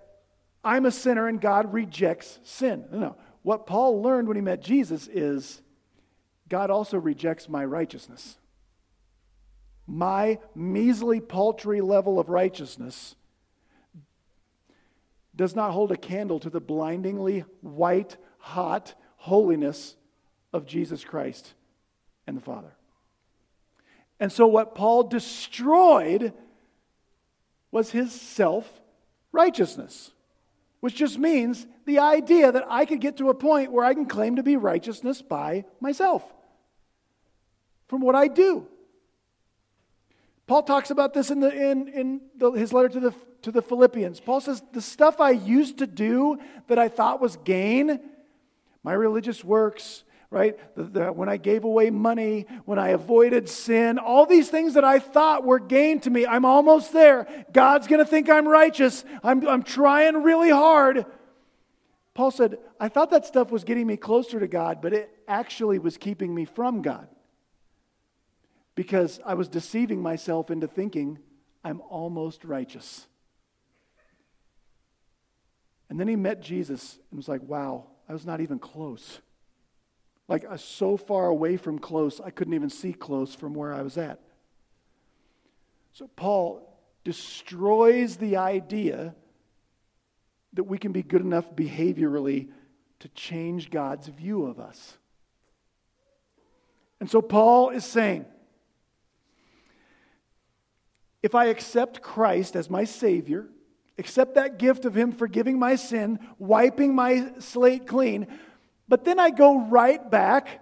I'm 0.64 0.86
a 0.86 0.90
sinner 0.90 1.28
and 1.28 1.40
God 1.40 1.72
rejects 1.72 2.40
sin. 2.42 2.84
No, 2.90 2.98
no. 2.98 3.16
What 3.42 3.66
Paul 3.66 4.02
learned 4.02 4.26
when 4.26 4.36
he 4.36 4.42
met 4.42 4.60
Jesus 4.60 5.06
is 5.06 5.62
God 6.48 6.70
also 6.70 6.98
rejects 6.98 7.48
my 7.48 7.64
righteousness 7.64 8.36
my 9.86 10.38
measly, 10.54 11.20
paltry 11.20 11.80
level 11.80 12.18
of 12.18 12.28
righteousness 12.28 13.14
does 15.34 15.54
not 15.54 15.72
hold 15.72 15.92
a 15.92 15.96
candle 15.96 16.40
to 16.40 16.50
the 16.50 16.60
blindingly 16.60 17.44
white, 17.60 18.16
hot 18.38 18.94
holiness 19.16 19.96
of 20.52 20.66
Jesus 20.66 21.04
Christ 21.04 21.54
and 22.26 22.36
the 22.36 22.40
Father. 22.40 22.74
And 24.18 24.32
so, 24.32 24.46
what 24.46 24.74
Paul 24.74 25.04
destroyed 25.04 26.32
was 27.76 27.90
his 27.90 28.10
self 28.10 28.80
righteousness, 29.32 30.10
which 30.80 30.94
just 30.94 31.18
means 31.18 31.66
the 31.84 31.98
idea 31.98 32.50
that 32.50 32.64
I 32.70 32.86
could 32.86 33.02
get 33.02 33.18
to 33.18 33.28
a 33.28 33.34
point 33.34 33.70
where 33.70 33.84
I 33.84 33.92
can 33.92 34.06
claim 34.06 34.36
to 34.36 34.42
be 34.42 34.56
righteousness 34.56 35.20
by 35.20 35.66
myself 35.78 36.24
from 37.86 38.00
what 38.00 38.14
I 38.14 38.28
do. 38.28 38.66
Paul 40.46 40.62
talks 40.62 40.90
about 40.90 41.12
this 41.12 41.30
in, 41.30 41.40
the, 41.40 41.52
in, 41.52 41.88
in 41.88 42.20
the, 42.34 42.52
his 42.52 42.72
letter 42.72 42.88
to 42.88 43.00
the, 43.00 43.14
to 43.42 43.52
the 43.52 43.60
Philippians. 43.60 44.20
Paul 44.20 44.40
says, 44.40 44.62
The 44.72 44.80
stuff 44.80 45.20
I 45.20 45.32
used 45.32 45.76
to 45.78 45.86
do 45.86 46.38
that 46.68 46.78
I 46.78 46.88
thought 46.88 47.20
was 47.20 47.36
gain, 47.36 48.00
my 48.82 48.94
religious 48.94 49.44
works, 49.44 50.02
right? 50.30 50.58
The, 50.76 50.82
the, 50.84 51.06
when 51.12 51.28
I 51.28 51.36
gave 51.36 51.64
away 51.64 51.90
money, 51.90 52.46
when 52.64 52.78
I 52.78 52.90
avoided 52.90 53.48
sin, 53.48 53.98
all 53.98 54.26
these 54.26 54.48
things 54.48 54.74
that 54.74 54.84
I 54.84 54.98
thought 54.98 55.44
were 55.44 55.58
gain 55.58 56.00
to 56.00 56.10
me, 56.10 56.26
I'm 56.26 56.44
almost 56.44 56.92
there. 56.92 57.26
God's 57.52 57.86
going 57.86 58.00
to 58.00 58.04
think 58.04 58.28
I'm 58.28 58.48
righteous. 58.48 59.04
I'm, 59.22 59.46
I'm 59.46 59.62
trying 59.62 60.22
really 60.22 60.50
hard. 60.50 61.06
Paul 62.14 62.30
said, 62.30 62.58
I 62.80 62.88
thought 62.88 63.10
that 63.10 63.26
stuff 63.26 63.50
was 63.50 63.64
getting 63.64 63.86
me 63.86 63.96
closer 63.96 64.40
to 64.40 64.48
God, 64.48 64.80
but 64.80 64.92
it 64.92 65.10
actually 65.28 65.78
was 65.78 65.96
keeping 65.96 66.34
me 66.34 66.44
from 66.44 66.82
God 66.82 67.08
because 68.74 69.20
I 69.24 69.34
was 69.34 69.48
deceiving 69.48 70.00
myself 70.00 70.50
into 70.50 70.66
thinking 70.66 71.18
I'm 71.64 71.80
almost 71.88 72.44
righteous. 72.44 73.06
And 75.88 76.00
then 76.00 76.08
he 76.08 76.16
met 76.16 76.40
Jesus 76.40 76.98
and 77.10 77.16
was 77.16 77.28
like, 77.28 77.42
wow, 77.42 77.86
I 78.08 78.12
was 78.12 78.26
not 78.26 78.40
even 78.40 78.58
close. 78.58 79.20
Like, 80.28 80.48
was 80.50 80.62
so 80.62 80.96
far 80.96 81.26
away 81.26 81.56
from 81.56 81.78
close, 81.78 82.20
I 82.20 82.30
couldn't 82.30 82.54
even 82.54 82.70
see 82.70 82.92
close 82.92 83.34
from 83.34 83.54
where 83.54 83.72
I 83.72 83.82
was 83.82 83.96
at. 83.96 84.20
So, 85.92 86.08
Paul 86.08 86.76
destroys 87.04 88.16
the 88.16 88.36
idea 88.36 89.14
that 90.54 90.64
we 90.64 90.78
can 90.78 90.92
be 90.92 91.02
good 91.02 91.20
enough 91.20 91.54
behaviorally 91.54 92.48
to 92.98 93.08
change 93.10 93.70
God's 93.70 94.08
view 94.08 94.46
of 94.46 94.58
us. 94.58 94.98
And 96.98 97.10
so, 97.10 97.22
Paul 97.22 97.70
is 97.70 97.84
saying, 97.84 98.24
if 101.22 101.34
I 101.34 101.46
accept 101.46 102.02
Christ 102.02 102.56
as 102.56 102.68
my 102.68 102.84
Savior, 102.84 103.46
accept 103.98 104.34
that 104.34 104.58
gift 104.58 104.84
of 104.84 104.96
Him 104.96 105.12
forgiving 105.12 105.58
my 105.58 105.76
sin, 105.76 106.18
wiping 106.38 106.94
my 106.94 107.32
slate 107.38 107.86
clean, 107.86 108.26
but 108.88 109.04
then 109.04 109.18
I 109.18 109.30
go 109.30 109.66
right 109.68 110.10
back 110.10 110.60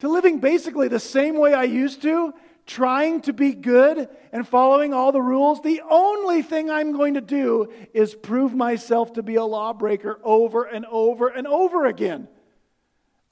to 0.00 0.08
living 0.08 0.40
basically 0.40 0.88
the 0.88 1.00
same 1.00 1.38
way 1.38 1.54
I 1.54 1.62
used 1.62 2.02
to, 2.02 2.34
trying 2.66 3.20
to 3.22 3.32
be 3.32 3.52
good 3.52 4.08
and 4.32 4.46
following 4.46 4.92
all 4.92 5.12
the 5.12 5.22
rules, 5.22 5.62
the 5.62 5.82
only 5.88 6.42
thing 6.42 6.70
I'm 6.70 6.92
going 6.92 7.14
to 7.14 7.20
do 7.20 7.72
is 7.92 8.14
prove 8.14 8.54
myself 8.54 9.12
to 9.14 9.22
be 9.22 9.36
a 9.36 9.44
lawbreaker 9.44 10.18
over 10.22 10.64
and 10.64 10.86
over 10.86 11.28
and 11.28 11.46
over 11.46 11.86
again. 11.86 12.28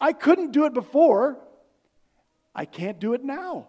I 0.00 0.12
couldn't 0.12 0.52
do 0.52 0.64
it 0.64 0.74
before. 0.74 1.38
I 2.54 2.64
can't 2.64 2.98
do 2.98 3.14
it 3.14 3.24
now. 3.24 3.68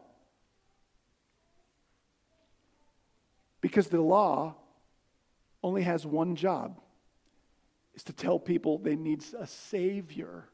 Because 3.62 3.88
the 3.88 4.02
law 4.02 4.56
only 5.64 5.84
has 5.84 6.06
one 6.06 6.36
job 6.36 6.80
is 7.96 8.04
to 8.04 8.14
tell 8.14 8.40
people 8.40 8.78
they 8.78 8.96
need 8.96 9.24
a 9.38 9.48
savior. 9.48 10.46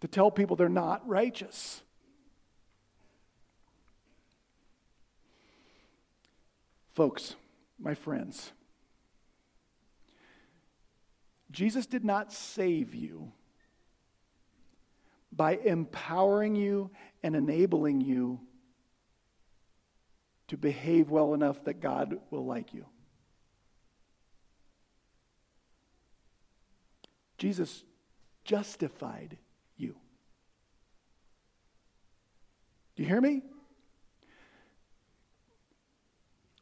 To 0.00 0.08
tell 0.08 0.30
people 0.30 0.56
they're 0.56 0.68
not 0.68 1.06
righteous. 1.06 1.82
Folks, 6.94 7.36
my 7.78 7.94
friends, 7.94 8.52
Jesus 11.50 11.86
did 11.86 12.04
not 12.04 12.32
save 12.32 12.94
you 12.94 13.32
by 15.30 15.56
empowering 15.56 16.54
you 16.54 16.90
and 17.22 17.34
enabling 17.34 18.00
you 18.00 18.40
to 20.48 20.56
behave 20.58 21.10
well 21.10 21.32
enough 21.32 21.64
that 21.64 21.80
God 21.80 22.18
will 22.30 22.44
like 22.44 22.74
you. 22.74 22.84
Jesus 27.42 27.82
justified 28.44 29.36
you. 29.76 29.96
Do 32.94 33.02
you 33.02 33.08
hear 33.08 33.20
me? 33.20 33.42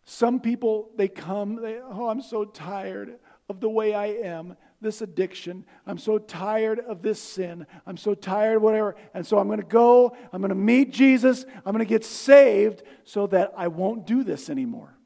Some 0.06 0.40
people, 0.40 0.88
they 0.96 1.06
come, 1.06 1.56
they, 1.60 1.80
oh, 1.82 2.08
I'm 2.08 2.22
so 2.22 2.46
tired 2.46 3.18
of 3.50 3.60
the 3.60 3.68
way 3.68 3.92
I 3.92 4.06
am 4.06 4.56
this 4.80 5.02
addiction. 5.02 5.66
I'm 5.86 5.98
so 5.98 6.16
tired 6.16 6.80
of 6.80 7.02
this 7.02 7.20
sin. 7.20 7.66
I'm 7.86 7.98
so 7.98 8.14
tired 8.14 8.62
whatever. 8.62 8.96
And 9.12 9.26
so 9.26 9.38
I'm 9.38 9.48
going 9.48 9.60
to 9.60 9.66
go, 9.66 10.16
I'm 10.32 10.40
going 10.40 10.48
to 10.48 10.54
meet 10.54 10.94
Jesus, 10.94 11.44
I'm 11.66 11.74
going 11.74 11.80
to 11.80 11.84
get 11.84 12.06
saved 12.06 12.84
so 13.04 13.26
that 13.26 13.52
I 13.54 13.68
won't 13.68 14.06
do 14.06 14.24
this 14.24 14.48
anymore. 14.48 14.96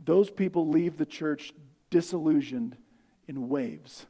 Those 0.00 0.28
people 0.28 0.70
leave 0.70 0.96
the 0.96 1.06
church 1.06 1.52
disillusioned 1.90 2.78
in 3.26 3.48
waves. 3.48 4.06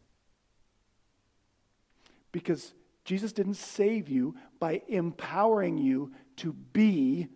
Because 2.33 2.75
Jesus 3.05 3.33
didn't 3.33 3.55
save 3.55 4.09
you 4.09 4.35
by 4.59 4.83
empowering 4.89 5.79
you 5.79 6.13
to 6.37 6.53
be 6.53 7.29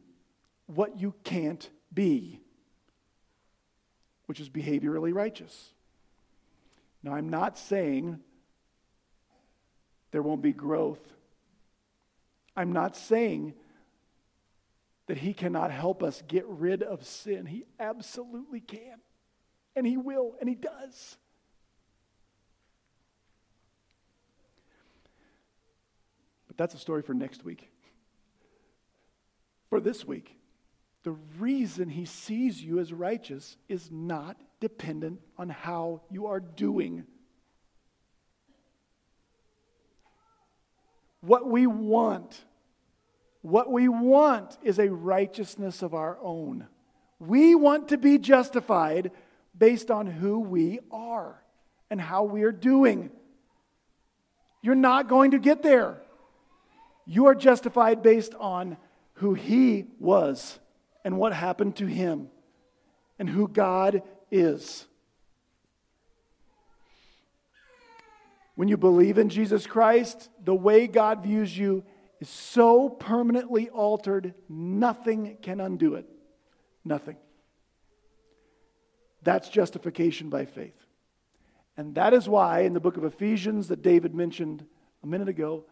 what 0.66 1.00
you 1.00 1.14
can't 1.24 1.68
be, 1.92 2.40
which 4.26 4.40
is 4.40 4.48
behaviorally 4.48 5.14
righteous. 5.14 5.72
Now, 7.02 7.14
I'm 7.14 7.28
not 7.28 7.58
saying 7.58 8.18
there 10.10 10.22
won't 10.22 10.42
be 10.42 10.52
growth. 10.52 11.00
I'm 12.56 12.72
not 12.72 12.96
saying 12.96 13.54
that 15.06 15.18
He 15.18 15.32
cannot 15.32 15.70
help 15.70 16.02
us 16.02 16.22
get 16.26 16.44
rid 16.46 16.82
of 16.82 17.06
sin. 17.06 17.46
He 17.46 17.64
absolutely 17.78 18.60
can. 18.60 18.98
And 19.76 19.86
He 19.86 19.96
will, 19.96 20.34
and 20.40 20.48
He 20.48 20.54
does. 20.54 21.16
That's 26.58 26.74
a 26.74 26.78
story 26.78 27.00
for 27.00 27.14
next 27.14 27.44
week. 27.44 27.70
For 29.70 29.80
this 29.80 30.04
week, 30.04 30.36
the 31.04 31.12
reason 31.38 31.88
He 31.88 32.04
sees 32.04 32.62
you 32.62 32.78
as 32.78 32.92
righteous 32.92 33.56
is 33.68 33.90
not 33.90 34.36
dependent 34.60 35.20
on 35.38 35.48
how 35.48 36.02
you 36.10 36.26
are 36.26 36.40
doing. 36.40 37.04
What 41.20 41.48
we 41.48 41.66
want 41.66 42.44
what 43.42 43.70
we 43.70 43.88
want 43.88 44.58
is 44.62 44.78
a 44.78 44.88
righteousness 44.88 45.82
of 45.82 45.94
our 45.94 46.18
own. 46.20 46.66
We 47.18 47.54
want 47.54 47.88
to 47.88 47.96
be 47.96 48.18
justified 48.18 49.10
based 49.56 49.90
on 49.90 50.06
who 50.06 50.40
we 50.40 50.80
are 50.90 51.42
and 51.90 52.00
how 52.00 52.24
we 52.24 52.42
are 52.42 52.52
doing. 52.52 53.10
You're 54.60 54.74
not 54.74 55.08
going 55.08 55.30
to 55.32 55.38
get 55.38 55.62
there. 55.62 56.02
You 57.10 57.26
are 57.28 57.34
justified 57.34 58.02
based 58.02 58.34
on 58.34 58.76
who 59.14 59.32
He 59.32 59.86
was 59.98 60.58
and 61.04 61.16
what 61.16 61.32
happened 61.32 61.76
to 61.76 61.86
Him 61.86 62.28
and 63.18 63.30
who 63.30 63.48
God 63.48 64.02
is. 64.30 64.84
When 68.56 68.68
you 68.68 68.76
believe 68.76 69.16
in 69.16 69.30
Jesus 69.30 69.66
Christ, 69.66 70.28
the 70.44 70.54
way 70.54 70.86
God 70.86 71.22
views 71.22 71.56
you 71.56 71.82
is 72.20 72.28
so 72.28 72.90
permanently 72.90 73.70
altered, 73.70 74.34
nothing 74.46 75.38
can 75.40 75.60
undo 75.60 75.94
it. 75.94 76.06
Nothing. 76.84 77.16
That's 79.22 79.48
justification 79.48 80.28
by 80.28 80.44
faith. 80.44 80.76
And 81.78 81.94
that 81.94 82.12
is 82.12 82.28
why, 82.28 82.60
in 82.60 82.74
the 82.74 82.80
book 82.80 82.98
of 82.98 83.04
Ephesians 83.04 83.68
that 83.68 83.80
David 83.80 84.14
mentioned 84.14 84.66
a 85.02 85.06
minute 85.06 85.28
ago, 85.28 85.64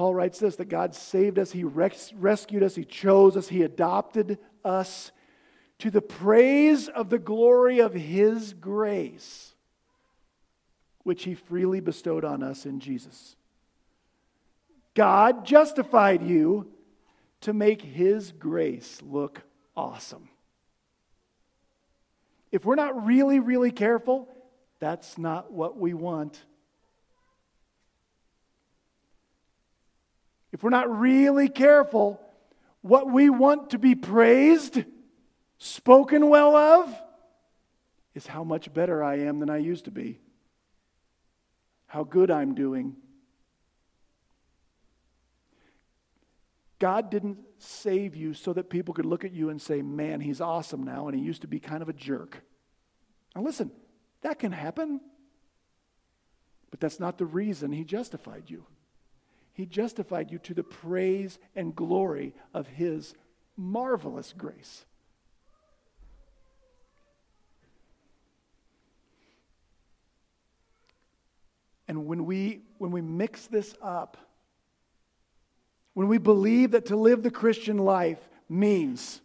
Paul 0.00 0.14
writes 0.14 0.38
this 0.38 0.56
that 0.56 0.70
God 0.70 0.94
saved 0.94 1.38
us, 1.38 1.52
He 1.52 1.62
res- 1.62 2.14
rescued 2.16 2.62
us, 2.62 2.74
He 2.74 2.86
chose 2.86 3.36
us, 3.36 3.48
He 3.48 3.62
adopted 3.62 4.38
us 4.64 5.12
to 5.78 5.90
the 5.90 6.00
praise 6.00 6.88
of 6.88 7.10
the 7.10 7.18
glory 7.18 7.80
of 7.80 7.92
His 7.92 8.54
grace, 8.54 9.54
which 11.02 11.24
He 11.24 11.34
freely 11.34 11.80
bestowed 11.80 12.24
on 12.24 12.42
us 12.42 12.64
in 12.64 12.80
Jesus. 12.80 13.36
God 14.94 15.44
justified 15.44 16.22
you 16.22 16.72
to 17.42 17.52
make 17.52 17.82
His 17.82 18.32
grace 18.32 19.02
look 19.02 19.42
awesome. 19.76 20.30
If 22.50 22.64
we're 22.64 22.74
not 22.74 23.04
really, 23.04 23.38
really 23.38 23.70
careful, 23.70 24.30
that's 24.78 25.18
not 25.18 25.52
what 25.52 25.76
we 25.76 25.92
want. 25.92 26.42
If 30.52 30.62
we're 30.62 30.70
not 30.70 30.90
really 30.98 31.48
careful, 31.48 32.20
what 32.82 33.10
we 33.10 33.30
want 33.30 33.70
to 33.70 33.78
be 33.78 33.94
praised, 33.94 34.84
spoken 35.58 36.28
well 36.28 36.56
of, 36.56 36.94
is 38.14 38.26
how 38.26 38.42
much 38.42 38.72
better 38.72 39.02
I 39.04 39.20
am 39.20 39.38
than 39.38 39.50
I 39.50 39.58
used 39.58 39.84
to 39.84 39.90
be, 39.90 40.18
how 41.86 42.04
good 42.04 42.30
I'm 42.30 42.54
doing. 42.54 42.96
God 46.78 47.10
didn't 47.10 47.38
save 47.58 48.16
you 48.16 48.32
so 48.32 48.52
that 48.54 48.70
people 48.70 48.94
could 48.94 49.04
look 49.04 49.24
at 49.24 49.32
you 49.32 49.50
and 49.50 49.60
say, 49.60 49.82
man, 49.82 50.20
he's 50.20 50.40
awesome 50.40 50.82
now, 50.82 51.06
and 51.06 51.16
he 51.16 51.22
used 51.22 51.42
to 51.42 51.48
be 51.48 51.60
kind 51.60 51.82
of 51.82 51.88
a 51.88 51.92
jerk. 51.92 52.42
Now, 53.36 53.42
listen, 53.42 53.70
that 54.22 54.38
can 54.38 54.50
happen, 54.50 55.00
but 56.70 56.80
that's 56.80 56.98
not 56.98 57.18
the 57.18 57.26
reason 57.26 57.70
he 57.70 57.84
justified 57.84 58.44
you. 58.46 58.64
He 59.52 59.66
justified 59.66 60.30
you 60.30 60.38
to 60.38 60.54
the 60.54 60.62
praise 60.62 61.38
and 61.54 61.74
glory 61.74 62.34
of 62.54 62.66
his 62.66 63.14
marvelous 63.56 64.32
grace. 64.36 64.84
And 71.88 72.06
when 72.06 72.24
we, 72.24 72.60
when 72.78 72.92
we 72.92 73.00
mix 73.00 73.48
this 73.48 73.74
up, 73.82 74.16
when 75.94 76.06
we 76.06 76.18
believe 76.18 76.70
that 76.70 76.86
to 76.86 76.96
live 76.96 77.22
the 77.24 77.32
Christian 77.32 77.78
life 77.78 78.28
means 78.48 79.20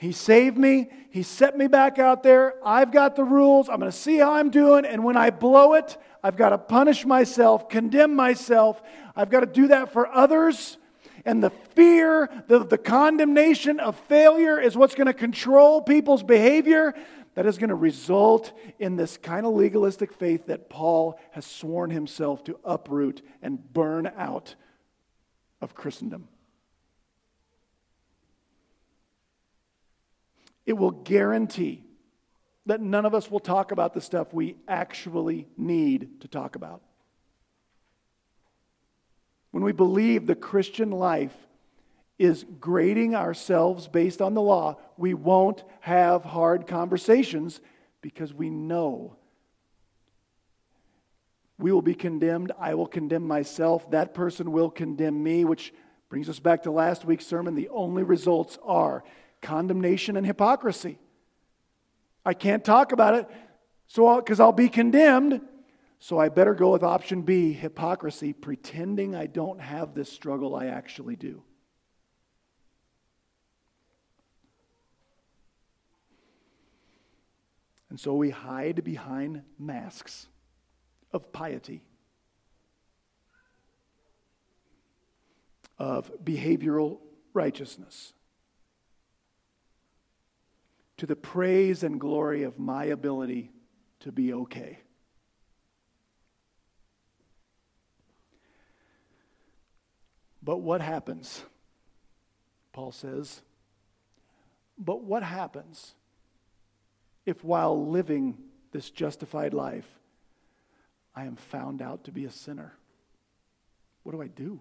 He 0.00 0.12
saved 0.12 0.56
me, 0.56 0.88
He 1.10 1.22
set 1.22 1.58
me 1.58 1.66
back 1.66 1.98
out 1.98 2.22
there, 2.22 2.54
I've 2.64 2.90
got 2.90 3.16
the 3.16 3.22
rules, 3.22 3.68
I'm 3.68 3.80
going 3.80 3.92
to 3.92 3.96
see 3.96 4.16
how 4.16 4.32
I'm 4.32 4.48
doing, 4.48 4.86
and 4.86 5.04
when 5.04 5.14
I 5.14 5.28
blow 5.28 5.74
it, 5.74 5.98
I've 6.22 6.38
got 6.38 6.48
to 6.50 6.58
punish 6.58 7.04
myself, 7.04 7.68
condemn 7.68 8.16
myself, 8.16 8.80
I've 9.14 9.28
got 9.28 9.40
to 9.40 9.46
do 9.46 9.68
that 9.68 9.92
for 9.92 10.08
others. 10.08 10.78
And 11.26 11.44
the 11.44 11.50
fear, 11.50 12.30
the, 12.48 12.64
the 12.64 12.78
condemnation 12.78 13.78
of 13.78 13.94
failure 14.08 14.58
is 14.58 14.74
what's 14.74 14.94
going 14.94 15.06
to 15.06 15.12
control 15.12 15.82
people's 15.82 16.22
behavior 16.22 16.94
that 17.34 17.44
is 17.44 17.58
going 17.58 17.68
to 17.68 17.74
result 17.74 18.52
in 18.78 18.96
this 18.96 19.18
kind 19.18 19.44
of 19.44 19.52
legalistic 19.52 20.14
faith 20.14 20.46
that 20.46 20.70
Paul 20.70 21.20
has 21.32 21.44
sworn 21.44 21.90
himself 21.90 22.42
to 22.44 22.58
uproot 22.64 23.20
and 23.42 23.70
burn 23.74 24.10
out 24.16 24.54
of 25.60 25.74
Christendom. 25.74 26.28
It 30.70 30.78
will 30.78 30.92
guarantee 30.92 31.82
that 32.66 32.80
none 32.80 33.04
of 33.04 33.12
us 33.12 33.28
will 33.28 33.40
talk 33.40 33.72
about 33.72 33.92
the 33.92 34.00
stuff 34.00 34.32
we 34.32 34.54
actually 34.68 35.48
need 35.56 36.20
to 36.20 36.28
talk 36.28 36.54
about. 36.54 36.80
When 39.50 39.64
we 39.64 39.72
believe 39.72 40.28
the 40.28 40.36
Christian 40.36 40.92
life 40.92 41.34
is 42.20 42.46
grading 42.60 43.16
ourselves 43.16 43.88
based 43.88 44.22
on 44.22 44.34
the 44.34 44.40
law, 44.40 44.76
we 44.96 45.12
won't 45.12 45.64
have 45.80 46.22
hard 46.22 46.68
conversations 46.68 47.60
because 48.00 48.32
we 48.32 48.48
know 48.48 49.16
we 51.58 51.72
will 51.72 51.82
be 51.82 51.96
condemned. 51.96 52.52
I 52.60 52.74
will 52.74 52.86
condemn 52.86 53.26
myself. 53.26 53.90
That 53.90 54.14
person 54.14 54.52
will 54.52 54.70
condemn 54.70 55.20
me, 55.20 55.44
which 55.44 55.74
brings 56.08 56.28
us 56.28 56.38
back 56.38 56.62
to 56.62 56.70
last 56.70 57.04
week's 57.04 57.26
sermon. 57.26 57.56
The 57.56 57.70
only 57.70 58.04
results 58.04 58.56
are 58.62 59.02
condemnation 59.40 60.16
and 60.16 60.26
hypocrisy. 60.26 60.98
I 62.24 62.34
can't 62.34 62.64
talk 62.64 62.92
about 62.92 63.14
it 63.14 63.28
so 63.86 64.16
because 64.16 64.40
I'll, 64.40 64.46
I'll 64.46 64.52
be 64.52 64.68
condemned. 64.68 65.40
So 65.98 66.18
I 66.18 66.30
better 66.30 66.54
go 66.54 66.72
with 66.72 66.82
option 66.82 67.22
B, 67.22 67.52
hypocrisy, 67.52 68.32
pretending 68.32 69.14
I 69.14 69.26
don't 69.26 69.60
have 69.60 69.94
this 69.94 70.10
struggle 70.10 70.56
I 70.56 70.66
actually 70.66 71.16
do. 71.16 71.42
And 77.90 77.98
so 77.98 78.14
we 78.14 78.30
hide 78.30 78.84
behind 78.84 79.42
masks 79.58 80.28
of 81.12 81.32
piety, 81.32 81.82
of 85.76 86.10
behavioral 86.24 87.00
righteousness, 87.34 88.12
to 91.00 91.06
the 91.06 91.16
praise 91.16 91.82
and 91.82 91.98
glory 91.98 92.42
of 92.42 92.58
my 92.58 92.84
ability 92.84 93.50
to 94.00 94.12
be 94.12 94.34
okay. 94.34 94.80
But 100.42 100.58
what 100.58 100.82
happens? 100.82 101.42
Paul 102.74 102.92
says, 102.92 103.40
but 104.76 105.02
what 105.02 105.22
happens 105.22 105.94
if 107.24 107.42
while 107.42 107.86
living 107.86 108.36
this 108.70 108.90
justified 108.90 109.54
life, 109.54 109.88
I 111.16 111.24
am 111.24 111.36
found 111.36 111.80
out 111.80 112.04
to 112.04 112.12
be 112.12 112.26
a 112.26 112.30
sinner. 112.30 112.74
What 114.02 114.12
do 114.12 114.20
I 114.20 114.26
do? 114.26 114.60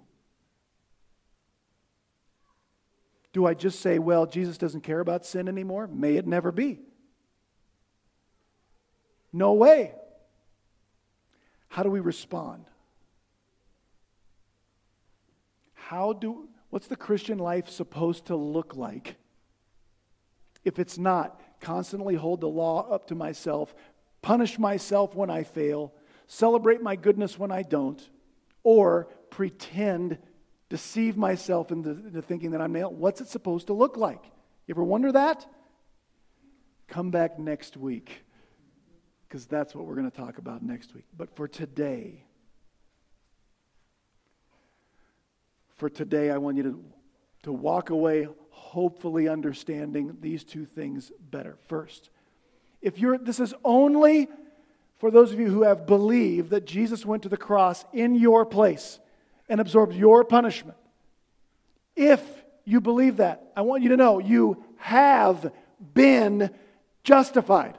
Do 3.40 3.46
I 3.46 3.54
just 3.54 3.80
say, 3.80 4.00
well, 4.00 4.26
Jesus 4.26 4.58
doesn't 4.58 4.82
care 4.82 5.00
about 5.00 5.26
sin 5.26 5.48
anymore? 5.48 5.88
May 5.88 6.18
it 6.18 6.28
never 6.28 6.52
be. 6.52 6.82
No 9.32 9.54
way. 9.54 9.94
How 11.70 11.84
do 11.84 11.90
we 11.90 12.02
respond? 12.02 12.66
How 15.74 16.12
do 16.12 16.50
what's 16.70 16.88
the 16.88 16.98
Christian 16.98 17.40
life 17.40 17.70
supposed 17.70 18.26
to 18.26 18.36
look 18.36 18.76
like? 18.76 19.16
If 20.66 20.78
it's 20.78 20.98
not 20.98 21.40
constantly 21.62 22.16
hold 22.16 22.42
the 22.42 22.50
law 22.50 22.92
up 22.92 23.08
to 23.08 23.16
myself, 23.16 23.74
punish 24.22 24.60
myself 24.60 25.16
when 25.16 25.30
I 25.30 25.44
fail, 25.44 25.94
celebrate 26.28 26.82
my 26.82 26.98
goodness 26.98 27.40
when 27.40 27.54
I 27.54 27.62
don't, 27.62 28.06
or 28.64 29.08
pretend 29.30 30.18
deceive 30.70 31.18
myself 31.18 31.72
into, 31.72 31.92
into 31.92 32.22
thinking 32.22 32.52
that 32.52 32.62
I'm 32.62 32.72
nailed. 32.72 32.98
What's 32.98 33.22
it 33.22 33.28
supposed 33.28 33.68
to 33.68 33.74
look 33.74 33.98
like? 33.98 34.24
You 34.68 34.74
ever 34.74 34.84
wonder 34.84 35.12
that? 35.12 35.46
Come 36.88 37.12
back 37.12 37.40
next 37.40 37.76
week 37.76 38.24
because 39.28 39.46
that's 39.46 39.76
what 39.76 39.86
we're 39.86 39.96
going 39.96 40.10
to 40.10 40.16
talk 40.16 40.38
about 40.38 40.64
next 40.64 40.94
week. 40.94 41.06
But 41.16 41.36
for 41.36 41.48
today, 41.48 42.24
for 45.76 45.90
today, 45.90 46.32
I 46.32 46.38
want 46.38 46.58
you 46.58 46.64
to, 46.64 46.84
to 47.44 47.52
walk 47.52 47.90
away 47.90 48.28
hopefully 48.50 49.28
understanding 49.28 50.18
these 50.20 50.44
two 50.44 50.66
things 50.66 51.12
better. 51.32 51.58
First, 51.68 52.10
if 52.82 53.00
you're, 53.00 53.18
this 53.18 53.40
is 53.40 53.54
only 53.64 54.28
for 55.00 55.10
those 55.10 55.32
of 55.32 55.40
you 55.40 55.48
who 55.48 55.64
have 55.64 55.88
believed 55.88 56.50
that 56.52 56.66
Jesus 56.66 57.06
went 57.06 57.24
to 57.24 57.30
the 57.30 57.38
cross 57.38 57.86
in 57.94 58.16
your 58.16 58.46
place 58.46 59.00
and 59.50 59.60
absorbed 59.60 59.94
your 59.94 60.24
punishment. 60.24 60.78
If 61.96 62.22
you 62.64 62.80
believe 62.80 63.18
that, 63.18 63.52
I 63.56 63.62
want 63.62 63.84
you 63.84 63.90
to 63.90 63.98
know 63.98 64.20
you 64.20 64.64
have 64.78 65.52
been 65.94 66.52
justified. 67.04 67.78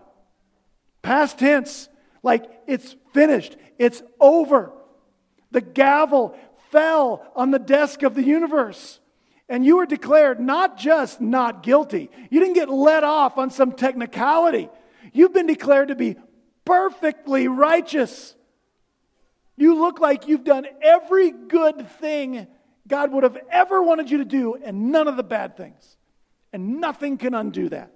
Past 1.02 1.38
tense, 1.38 1.88
like 2.22 2.44
it's 2.66 2.96
finished, 3.14 3.56
it's 3.78 4.02
over. 4.18 4.72
The 5.52 5.60
gavel 5.60 6.36
fell 6.70 7.26
on 7.34 7.50
the 7.50 7.58
desk 7.58 8.02
of 8.02 8.14
the 8.14 8.22
universe. 8.22 9.00
And 9.48 9.64
you 9.64 9.78
were 9.78 9.86
declared 9.86 10.38
not 10.38 10.76
just 10.76 11.20
not 11.20 11.62
guilty, 11.62 12.10
you 12.30 12.40
didn't 12.40 12.54
get 12.54 12.68
let 12.68 13.04
off 13.04 13.38
on 13.38 13.50
some 13.50 13.72
technicality. 13.72 14.68
You've 15.12 15.32
been 15.32 15.46
declared 15.46 15.88
to 15.88 15.96
be 15.96 16.16
perfectly 16.64 17.48
righteous. 17.48 18.36
You 19.61 19.74
look 19.74 20.00
like 20.00 20.26
you've 20.26 20.42
done 20.42 20.66
every 20.80 21.30
good 21.30 21.86
thing 22.00 22.46
God 22.88 23.12
would 23.12 23.24
have 23.24 23.36
ever 23.50 23.82
wanted 23.82 24.11
you 24.11 24.16
to 24.18 24.24
do, 24.24 24.54
and 24.54 24.90
none 24.90 25.06
of 25.06 25.18
the 25.18 25.22
bad 25.22 25.54
things. 25.54 25.98
And 26.50 26.80
nothing 26.80 27.18
can 27.18 27.34
undo 27.34 27.68
that. 27.68 27.92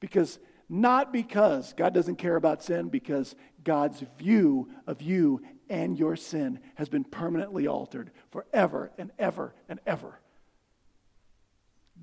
Because, 0.00 0.38
not 0.70 1.12
because 1.12 1.74
God 1.74 1.92
doesn't 1.92 2.16
care 2.16 2.34
about 2.34 2.62
sin, 2.62 2.88
because 2.88 3.36
God's 3.62 4.02
view 4.18 4.70
of 4.86 5.02
you 5.02 5.42
and 5.68 5.98
your 5.98 6.16
sin 6.16 6.60
has 6.76 6.88
been 6.88 7.04
permanently 7.04 7.66
altered 7.66 8.10
forever 8.30 8.90
and 8.96 9.12
ever 9.18 9.54
and 9.68 9.80
ever. 9.86 10.18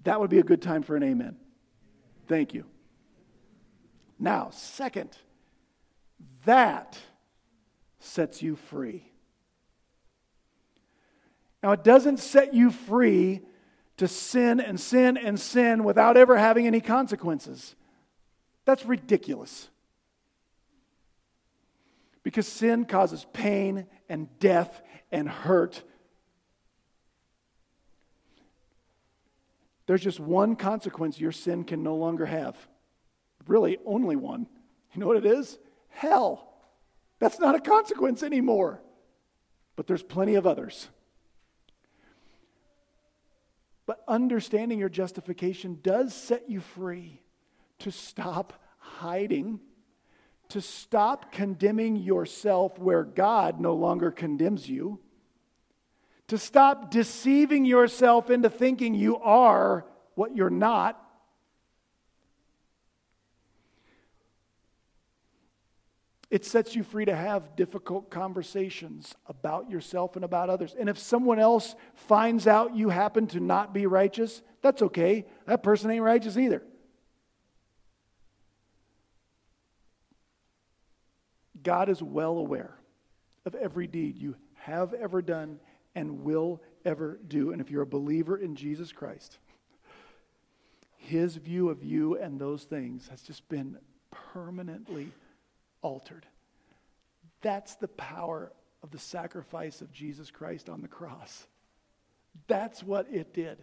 That 0.04 0.20
would 0.20 0.30
be 0.30 0.40
a 0.40 0.44
good 0.44 0.62
time 0.62 0.84
for 0.84 0.96
an 0.96 1.02
amen. 1.02 1.36
Thank 2.28 2.54
you. 2.54 2.66
Now, 4.20 4.52
second, 4.52 5.18
that 6.46 7.00
sets 8.00 8.42
you 8.42 8.56
free. 8.56 9.12
Now, 11.62 11.72
it 11.74 11.84
doesn't 11.84 12.18
set 12.18 12.54
you 12.54 12.72
free 12.72 13.42
to 13.98 14.08
sin 14.08 14.60
and 14.62 14.80
sin 14.80 15.18
and 15.18 15.38
sin 15.40 15.84
without 15.84 16.16
ever 16.16 16.38
having 16.38 16.66
any 16.66 16.80
consequences. 16.80 17.76
That's 18.64 18.86
ridiculous. 18.86 19.70
Because 22.24 22.48
sin 22.48 22.86
causes 22.86 23.26
pain 23.34 23.88
and 24.08 24.28
death 24.40 24.82
and 25.12 25.28
hurt. 25.28 25.84
There's 29.86 30.02
just 30.02 30.20
one 30.20 30.56
consequence 30.56 31.20
your 31.20 31.32
sin 31.32 31.64
can 31.64 31.84
no 31.84 31.96
longer 31.96 32.26
have. 32.26 32.56
Really, 33.48 33.80
only 33.86 34.16
one. 34.16 34.48
You 34.94 35.02
know 35.02 35.08
what 35.08 35.18
it 35.18 35.26
is? 35.26 35.58
Hell. 35.90 36.49
That's 37.20 37.40
not 37.40 37.56
a 37.56 37.60
consequence 37.60 38.24
anymore. 38.24 38.82
But 39.76 39.88
there's 39.88 40.04
plenty 40.04 40.36
of 40.36 40.48
others. 40.48 40.90
But 43.86 44.04
understanding 44.08 44.80
your 44.80 44.90
justification 44.90 45.80
does 45.82 46.14
set 46.14 46.50
you 46.50 46.60
free 46.60 47.22
to 47.80 47.92
stop 47.92 48.54
hiding 48.78 49.60
to 50.50 50.62
stop 50.62 51.32
condemning 51.32 51.96
yourself 51.96 52.78
where 52.80 53.04
God 53.04 53.60
no 53.60 53.76
longer 53.76 54.12
condemns 54.12 54.68
you, 54.68 55.00
to 56.28 56.38
stop 56.38 56.92
deceiving 56.92 57.66
yourself 57.66 58.30
into 58.30 58.50
thinking 58.50 58.94
you 58.94 59.18
are 59.18 59.86
what 60.16 60.36
you're 60.36 60.50
not. 60.50 61.02
It 66.30 66.46
sets 66.46 66.76
you 66.76 66.84
free 66.84 67.06
to 67.06 67.16
have 67.16 67.56
difficult 67.56 68.12
conversations 68.12 69.16
about 69.26 69.70
yourself 69.70 70.16
and 70.16 70.24
about 70.24 70.50
others. 70.50 70.76
And 70.80 70.88
if 70.88 71.00
someone 71.00 71.40
else 71.40 71.76
finds 71.96 72.46
out 72.46 72.76
you 72.76 72.90
happen 72.90 73.26
to 73.28 73.40
not 73.40 73.74
be 73.74 73.88
righteous, 73.88 74.44
that's 74.62 74.84
okay. 74.84 75.26
That 75.48 75.64
person 75.64 75.90
ain't 75.90 76.04
righteous 76.04 76.38
either. 76.38 76.62
God 81.64 81.90
is 81.90 82.02
well 82.02 82.38
aware 82.38 82.76
of 83.46 83.56
every 83.56 83.88
deed 83.88 84.18
you 84.18 84.36
have 84.54 84.94
ever 84.94 85.22
done 85.22 85.60
and 85.96 86.24
will 86.24 86.62
ever 86.86 87.20
do. 87.28 87.52
And 87.52 87.60
if 87.60 87.72
you're 87.72 87.82
a 87.82 87.88
believer 87.88 88.38
in 88.38 88.56
Jesus 88.56 88.92
Christ, 88.92 89.40
his 90.98 91.36
view 91.38 91.70
of 91.70 91.84
you 91.84 92.18
and 92.18 92.40
those 92.40 92.66
things 92.66 93.08
has 93.08 93.24
just 93.24 93.50
been 93.50 93.78
permanently 94.12 95.12
altered. 95.82 96.26
That's 97.42 97.76
the 97.76 97.88
power 97.88 98.52
of 98.84 98.92
the 98.92 99.00
sacrifice 99.00 99.82
of 99.82 99.92
Jesus 99.92 100.32
Christ 100.32 100.70
on 100.70 100.82
the 100.82 100.88
cross. 100.88 101.48
That's 102.48 102.84
what 102.84 103.08
it 103.12 103.34
did. 103.34 103.60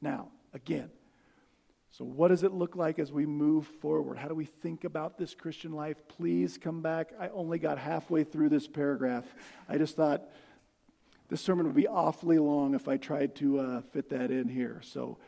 Now, 0.00 0.28
again, 0.52 0.90
so, 1.96 2.04
what 2.04 2.28
does 2.28 2.42
it 2.42 2.52
look 2.52 2.74
like 2.74 2.98
as 2.98 3.12
we 3.12 3.24
move 3.24 3.68
forward? 3.80 4.18
How 4.18 4.26
do 4.26 4.34
we 4.34 4.46
think 4.46 4.82
about 4.82 5.16
this 5.16 5.32
Christian 5.32 5.70
life? 5.70 6.02
Please 6.08 6.58
come 6.58 6.82
back. 6.82 7.12
I 7.20 7.28
only 7.28 7.60
got 7.60 7.78
halfway 7.78 8.24
through 8.24 8.48
this 8.48 8.66
paragraph. 8.66 9.24
I 9.68 9.78
just 9.78 9.94
thought 9.94 10.24
this 11.28 11.40
sermon 11.40 11.66
would 11.66 11.76
be 11.76 11.86
awfully 11.86 12.40
long 12.40 12.74
if 12.74 12.88
I 12.88 12.96
tried 12.96 13.36
to 13.36 13.60
uh, 13.60 13.80
fit 13.92 14.08
that 14.08 14.32
in 14.32 14.48
here. 14.48 14.80
So, 14.82 15.18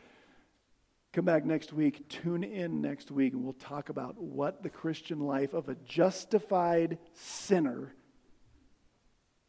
come 1.17 1.25
back 1.25 1.45
next 1.45 1.73
week. 1.73 2.07
Tune 2.09 2.43
in 2.43 2.79
next 2.79 3.09
week, 3.09 3.33
and 3.33 3.43
we'll 3.43 3.53
talk 3.53 3.89
about 3.89 4.21
what 4.21 4.61
the 4.61 4.69
Christian 4.69 5.19
life 5.19 5.55
of 5.55 5.67
a 5.67 5.73
justified 5.83 6.99
sinner 7.15 7.95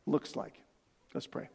looks 0.07 0.35
like. 0.35 0.63
Let's 1.13 1.27
pray. 1.27 1.51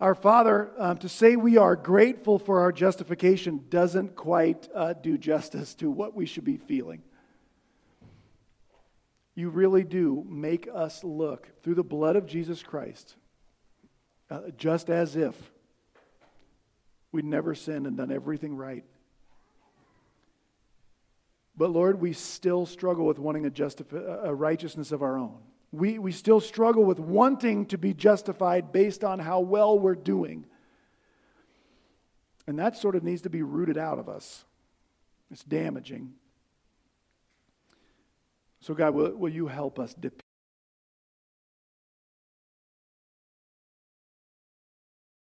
Our 0.00 0.16
Father, 0.16 0.72
um, 0.78 0.98
to 0.98 1.08
say 1.08 1.36
we 1.36 1.56
are 1.58 1.76
grateful 1.76 2.40
for 2.40 2.62
our 2.62 2.72
justification 2.72 3.66
doesn't 3.68 4.16
quite 4.16 4.68
uh, 4.74 4.94
do 4.94 5.16
justice 5.16 5.72
to 5.76 5.88
what 5.88 6.12
we 6.12 6.26
should 6.26 6.44
be 6.44 6.56
feeling. 6.56 7.02
You 9.36 9.48
really 9.48 9.84
do 9.84 10.26
make 10.28 10.68
us 10.74 11.04
look 11.04 11.50
through 11.62 11.76
the 11.76 11.84
blood 11.84 12.16
of 12.16 12.26
Jesus 12.26 12.64
Christ, 12.64 13.14
uh, 14.28 14.50
just 14.56 14.90
as 14.90 15.14
if 15.14 15.51
we'd 17.12 17.24
never 17.24 17.54
sinned 17.54 17.86
and 17.86 17.96
done 17.96 18.10
everything 18.10 18.56
right. 18.56 18.84
But 21.56 21.70
Lord, 21.70 22.00
we 22.00 22.14
still 22.14 22.66
struggle 22.66 23.06
with 23.06 23.18
wanting 23.18 23.46
a, 23.46 23.50
justifi- 23.50 24.24
a 24.24 24.34
righteousness 24.34 24.90
of 24.90 25.02
our 25.02 25.18
own. 25.18 25.38
We, 25.70 25.98
we 25.98 26.12
still 26.12 26.40
struggle 26.40 26.84
with 26.84 26.98
wanting 26.98 27.66
to 27.66 27.78
be 27.78 27.94
justified 27.94 28.72
based 28.72 29.04
on 29.04 29.18
how 29.18 29.40
well 29.40 29.78
we're 29.78 29.94
doing. 29.94 30.46
And 32.46 32.58
that 32.58 32.76
sort 32.76 32.96
of 32.96 33.04
needs 33.04 33.22
to 33.22 33.30
be 33.30 33.42
rooted 33.42 33.78
out 33.78 33.98
of 33.98 34.08
us. 34.08 34.44
It's 35.30 35.44
damaging. 35.44 36.14
So, 38.60 38.74
God, 38.74 38.94
will, 38.94 39.14
will 39.16 39.32
you 39.32 39.46
help 39.46 39.78
us 39.78 39.94